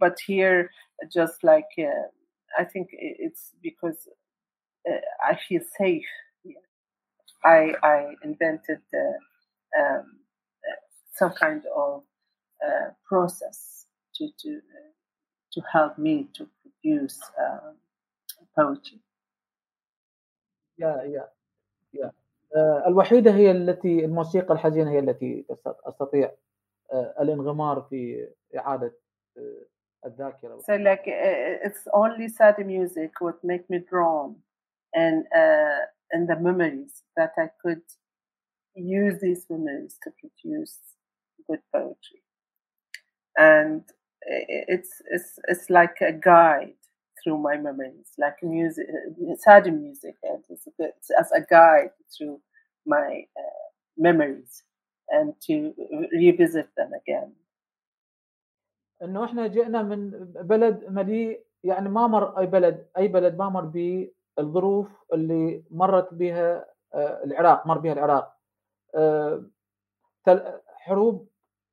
but 0.00 0.18
here, 0.26 0.70
just 1.12 1.44
like 1.44 1.72
uh, 1.78 2.08
I 2.58 2.64
think 2.64 2.88
it's 2.92 3.52
because 3.62 4.08
I 5.26 5.38
feel 5.48 5.62
safe. 5.78 6.04
here. 7.43 7.51
I 7.57 7.75
I 7.83 8.15
invented 8.23 8.79
the, 8.91 9.05
um, 9.79 10.05
uh, 10.67 10.79
some 11.19 11.31
kind 11.43 11.61
of 11.75 12.03
uh, 12.65 12.89
process 13.09 13.85
to 14.15 14.23
to 14.41 14.49
uh, 14.49 14.91
to 15.53 15.61
help 15.73 15.97
me 15.97 16.27
to 16.37 16.47
produce 16.61 17.19
um, 17.43 17.75
poetry. 18.55 18.99
يا 20.79 21.01
يا 21.03 21.29
يا 21.93 22.11
آه، 22.55 22.87
الوحيدة 22.87 23.31
هي 23.31 23.51
التي 23.51 24.05
الموسيقى 24.05 24.53
الحزينة 24.53 24.91
هي 24.91 24.99
التي 24.99 25.45
تست- 25.49 25.77
أستطيع 25.87 26.31
آه، 26.93 27.15
الانغمار 27.21 27.81
في 27.81 28.29
إعادة 28.57 28.93
آه، 29.37 29.65
الذاكرة 30.05 30.57
So 30.59 30.73
like 30.77 31.07
uh, 31.07 31.67
it's 31.67 31.87
only 31.93 32.27
sad 32.27 32.65
music 32.65 33.11
would 33.21 33.39
make 33.43 33.69
me 33.69 33.79
drawn 33.89 34.35
and 34.95 35.25
uh, 35.35 35.81
and 36.13 36.27
the 36.27 36.35
memories 36.35 37.03
that 37.17 37.33
I 37.37 37.47
could 37.61 37.81
use 38.75 39.19
these 39.21 39.45
memories 39.49 39.97
to 40.03 40.11
produce 40.19 40.77
good 41.47 41.61
poetry. 41.73 42.21
And 43.37 43.83
it's 44.21 45.01
it's 45.11 45.39
it's 45.47 45.69
like 45.69 45.97
a 46.01 46.11
guide 46.11 46.73
through 47.23 47.37
my 47.37 47.57
memories, 47.57 48.11
like 48.17 48.37
music, 48.43 48.87
sad 49.37 49.65
music, 49.73 50.15
and 50.23 50.43
it's, 50.49 50.67
it's 50.77 51.09
as 51.19 51.31
a 51.31 51.41
guide 51.41 51.91
through 52.15 52.39
my 52.85 53.25
uh, 53.37 53.65
memories 53.97 54.63
and 55.09 55.33
to 55.47 55.73
revisit 56.13 56.69
them 56.77 56.91
again. 56.93 57.31
انه 59.03 59.25
احنا 59.25 59.47
جئنا 59.47 59.81
من 59.81 60.09
بلد 60.35 60.85
مليء 60.89 61.43
يعني 61.63 61.89
ما 61.89 62.07
مر 62.07 62.39
اي 62.39 62.45
بلد 62.45 62.87
اي 62.97 63.07
بلد 63.07 63.37
ما 63.37 63.49
مر 63.49 63.65
بالظروف 64.36 65.04
اللي 65.12 65.64
مرت 65.70 66.14
بها 66.14 66.66
العراق 66.94 67.66
مر 67.66 67.78
بها 67.78 67.92
العراق 67.92 68.34
حروب 70.78 71.28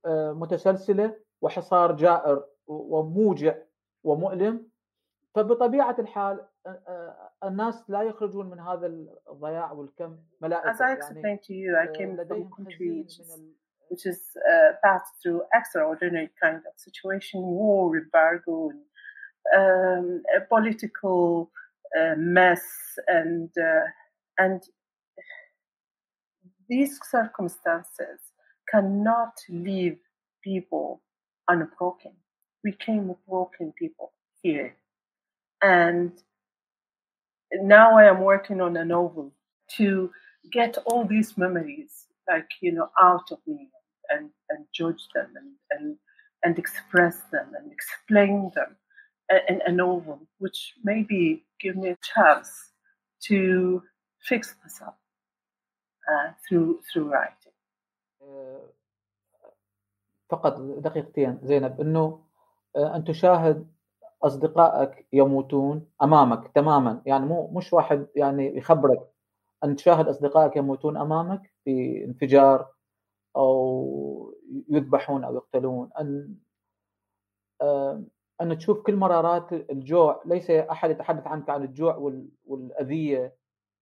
متسلسله 0.08 1.16
وحصار 1.42 1.96
جائر 1.96 2.44
وموجع 2.68 3.56
ومؤلم 4.04 4.72
فبطبيعه 5.36 5.96
الحال 6.00 6.46
الناس 7.44 7.90
لا 7.90 8.02
يخرجون 8.02 8.50
من 8.50 8.60
هذا 8.60 8.88
الضياع 9.30 9.72
والكم 9.72 10.18
ملائكه 10.42 10.72
As 10.72 10.82
I 10.82 10.92
explained 10.92 11.42
to 11.44 11.54
you, 11.54 11.78
I 11.78 11.88
came 11.98 12.16
from 12.16 12.42
a 12.42 12.56
country 12.56 12.90
which 13.02 13.20
is, 13.20 13.40
which 13.90 14.06
is 14.06 14.20
uh, 14.52 14.72
passed 14.84 15.14
through 15.22 15.42
extraordinary 15.54 16.30
kind 16.44 16.62
of 16.70 16.74
situation, 16.76 17.42
war, 17.42 17.98
embargo, 17.98 18.72
and 19.54 20.22
um, 20.36 20.48
political 20.50 21.50
uh, 22.00 22.16
mess, 22.18 22.64
and 23.08 23.50
uh, 23.58 23.86
and 24.38 24.64
these 26.70 27.00
circumstances 27.10 28.20
cannot 28.70 29.34
leave 29.50 29.98
people 30.44 31.02
unbroken. 31.48 32.14
We 32.64 32.72
came 32.74 33.14
broken 33.28 33.74
people 33.78 34.14
here. 34.42 34.76
And 35.62 36.14
now 37.54 37.98
I 37.98 38.06
am 38.06 38.22
working 38.22 38.62
on 38.62 38.78
a 38.78 38.86
novel 38.86 39.34
to 39.78 40.12
get 40.52 40.78
all 40.86 41.06
these 41.06 41.38
memories, 41.38 42.08
like, 42.30 42.48
you 42.62 42.72
know, 42.72 42.90
out 43.02 43.32
of 43.32 43.40
me 43.46 43.70
and, 44.10 44.30
and 44.50 44.66
judge 44.74 45.08
them 45.14 45.28
and, 45.36 45.52
and, 45.72 45.98
and 46.44 46.58
express 46.58 47.18
them 47.32 47.52
and 47.60 47.72
explain 47.72 48.52
them 48.56 48.76
in 49.50 49.62
a 49.66 49.72
novel, 49.72 50.20
which 50.40 50.74
maybe 50.84 51.46
give 51.60 51.76
me 51.76 51.90
a 51.90 51.98
chance 52.14 52.50
to 53.28 53.82
fix 54.20 54.56
myself 54.64 54.96
uh, 56.12 56.32
through 56.48 56.80
through 56.88 57.10
writing. 57.12 57.54
فقط 60.30 60.62
دقيقتين 60.62 61.40
زينب 61.44 61.82
إنه 61.82 62.24
أن 62.78 63.04
تشاهد 63.04 63.68
أصدقائك 64.24 65.08
يموتون 65.14 65.88
أمامك 66.02 66.52
تماما 66.56 67.02
يعني 67.06 67.26
مو 67.26 67.48
مش 67.48 67.74
واحد 67.74 68.08
يعني 68.16 68.58
يخبرك 68.58 69.12
أن 69.64 69.76
تشاهد 69.76 70.08
أصدقائك 70.08 70.56
يموتون 70.56 70.98
أمامك 70.98 71.52
في 71.64 72.04
انفجار 72.06 72.68
أو 73.36 74.36
يذبحون 74.70 75.24
أو 75.24 75.36
يقتلون 75.36 75.90
أن 76.00 76.36
ان 78.42 78.58
تشوف 78.58 78.82
كل 78.82 78.96
مرارات 78.96 79.54
الجوع 79.54 80.24
ليس 80.26 80.52
احد 80.52 80.92
يتحدث 80.92 81.28
عنك 81.28 81.50
عن 81.50 81.64
الجوع 81.64 81.96
والاذيه 82.46 83.36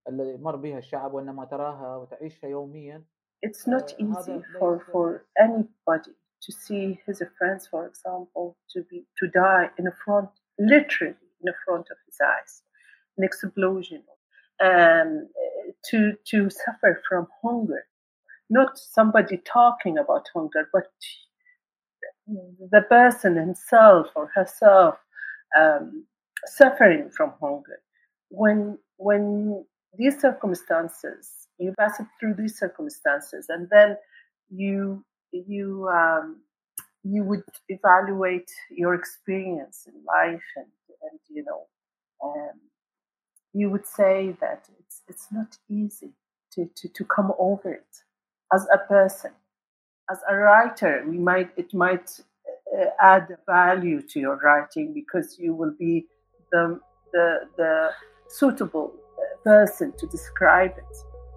اللي 0.08 0.36
مر 0.36 0.56
بها 0.56 0.78
الشعب 0.78 1.14
وانما 1.14 1.44
تراها 1.44 1.96
وتعيشها 1.96 2.48
يوميا 2.48 3.04
It's 3.46 3.66
not 3.66 3.88
easy 3.98 4.38
for 4.58 4.72
for 4.92 5.06
anybody 5.46 6.14
to 6.44 6.50
see 6.52 7.00
his 7.06 7.22
friends, 7.38 7.62
for 7.72 7.82
example, 7.90 8.46
to 8.72 8.78
be 8.90 8.98
to 9.18 9.24
die 9.28 9.66
in 9.78 9.86
front, 10.04 10.30
literally 10.58 11.28
in 11.44 11.52
front 11.64 11.86
of 11.92 11.98
his 12.06 12.18
eyes, 12.32 12.52
an 13.16 13.24
explosion, 13.28 14.02
um, 14.68 15.10
to 15.88 15.98
to 16.30 16.38
suffer 16.50 16.92
from 17.08 17.22
hunger, 17.42 17.82
not 18.58 18.70
somebody 18.96 19.36
talking 19.58 19.96
about 20.04 20.24
hunger, 20.34 20.62
but 20.76 20.88
the 22.70 22.82
person 22.82 23.36
himself 23.36 24.08
or 24.14 24.30
herself 24.34 24.96
um, 25.58 26.04
suffering 26.46 27.10
from 27.10 27.32
hunger. 27.40 27.80
When 28.28 28.78
when 28.96 29.64
these 29.98 30.20
circumstances, 30.20 31.48
you 31.58 31.74
pass 31.78 32.00
through 32.18 32.34
these 32.34 32.58
circumstances, 32.58 33.46
and 33.48 33.68
then 33.70 33.96
you 34.50 35.04
you 35.32 35.88
um, 35.88 36.42
you 37.02 37.24
would 37.24 37.42
evaluate 37.68 38.50
your 38.70 38.94
experience 38.94 39.86
in 39.86 39.94
life 40.04 40.42
and 40.56 40.66
and 41.02 41.20
you 41.28 41.44
know 41.44 41.66
um, 42.22 42.60
you 43.52 43.70
would 43.70 43.86
say 43.86 44.36
that 44.40 44.68
it's 44.78 45.02
it's 45.08 45.28
not 45.32 45.56
easy 45.68 46.12
to, 46.52 46.68
to, 46.76 46.88
to 46.88 47.04
come 47.04 47.32
over 47.38 47.72
it 47.72 47.96
as 48.52 48.66
a 48.72 48.78
person 48.78 49.30
as 50.10 50.18
a 50.28 50.34
writer 50.36 51.04
we 51.08 51.18
might 51.18 51.50
it 51.56 51.72
might 51.72 52.20
uh, 52.76 52.84
add 53.00 53.28
value 53.46 54.00
to 54.02 54.20
your 54.20 54.36
writing 54.38 54.92
because 54.94 55.36
you 55.38 55.54
will 55.54 55.74
be 55.78 56.06
the 56.52 56.80
the 57.12 57.40
the 57.56 57.90
suitable 58.28 58.94
person 59.44 59.92
to 59.98 60.06
describe 60.06 60.72
it. 60.76 60.96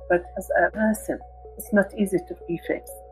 But 0.10 0.24
as 0.38 0.48
a 0.62 0.72
person 0.72 1.20
it's 1.58 1.72
not 1.74 1.88
easy 1.98 2.18
to 2.18 2.36
be 2.48 2.60
fixed 2.68 3.03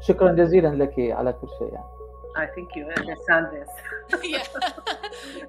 شكرا 0.00 0.32
جزيلا 0.32 0.68
لك 0.68 0.94
على 0.98 1.32
كل 1.32 1.48
شيء 1.58 1.72
يعني. 1.72 2.00
I 2.36 2.46
think 2.46 2.76
you 2.76 2.84
understand 3.00 3.46
this. 3.52 3.70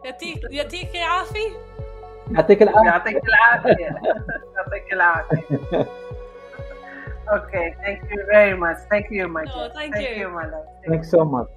يعطيك 0.06 0.52
يعطيك 0.52 0.96
العافية. 0.96 1.52
يعطيك 2.32 2.62
العافية. 2.62 2.86
يعطيك 2.86 3.24
العافية. 3.24 4.02
يعطيك 4.58 4.94
العافية. 4.94 5.88
Okay, 7.32 7.76
thank 7.86 8.02
you 8.12 8.26
very 8.30 8.58
much. 8.58 8.78
Thank 8.90 9.10
you, 9.10 9.28
my 9.28 9.46
oh, 9.54 9.70
thank, 9.74 9.94
thank 9.94 10.10
you. 10.10 10.16
you, 10.16 10.30
my 10.30 10.46
love. 10.46 10.66
Thank 10.82 10.90
Thanks 10.90 11.10
so 11.10 11.24
much. 11.24 11.48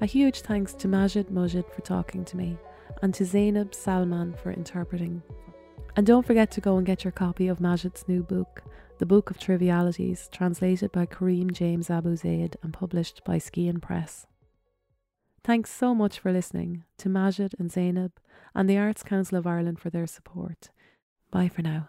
A 0.00 0.06
huge 0.06 0.40
thanks 0.40 0.72
to 0.74 0.88
Majed 0.88 1.30
Mujed 1.30 1.70
for 1.70 1.82
talking 1.82 2.24
to 2.24 2.36
me 2.36 2.58
and 3.02 3.12
to 3.14 3.24
Zainab 3.24 3.74
Salman 3.74 4.34
for 4.42 4.50
interpreting 4.50 5.22
and 5.96 6.06
don't 6.06 6.26
forget 6.26 6.50
to 6.52 6.60
go 6.60 6.76
and 6.76 6.86
get 6.86 7.04
your 7.04 7.12
copy 7.12 7.48
of 7.48 7.60
Majed's 7.60 8.04
new 8.06 8.22
book, 8.22 8.62
The 8.98 9.06
Book 9.06 9.30
of 9.30 9.38
Trivialities, 9.38 10.28
translated 10.30 10.92
by 10.92 11.06
Kareem 11.06 11.52
James 11.52 11.90
Abu 11.90 12.16
Zeid 12.16 12.56
and 12.62 12.72
published 12.72 13.22
by 13.24 13.38
Skein 13.38 13.80
Press. 13.80 14.26
Thanks 15.42 15.70
so 15.70 15.94
much 15.94 16.18
for 16.18 16.32
listening 16.32 16.84
to 16.98 17.08
Majid 17.08 17.54
and 17.58 17.72
Zainab 17.72 18.12
and 18.54 18.68
the 18.68 18.78
Arts 18.78 19.02
Council 19.02 19.38
of 19.38 19.46
Ireland 19.46 19.80
for 19.80 19.90
their 19.90 20.06
support. 20.06 20.68
Bye 21.30 21.48
for 21.48 21.62
now. 21.62 21.88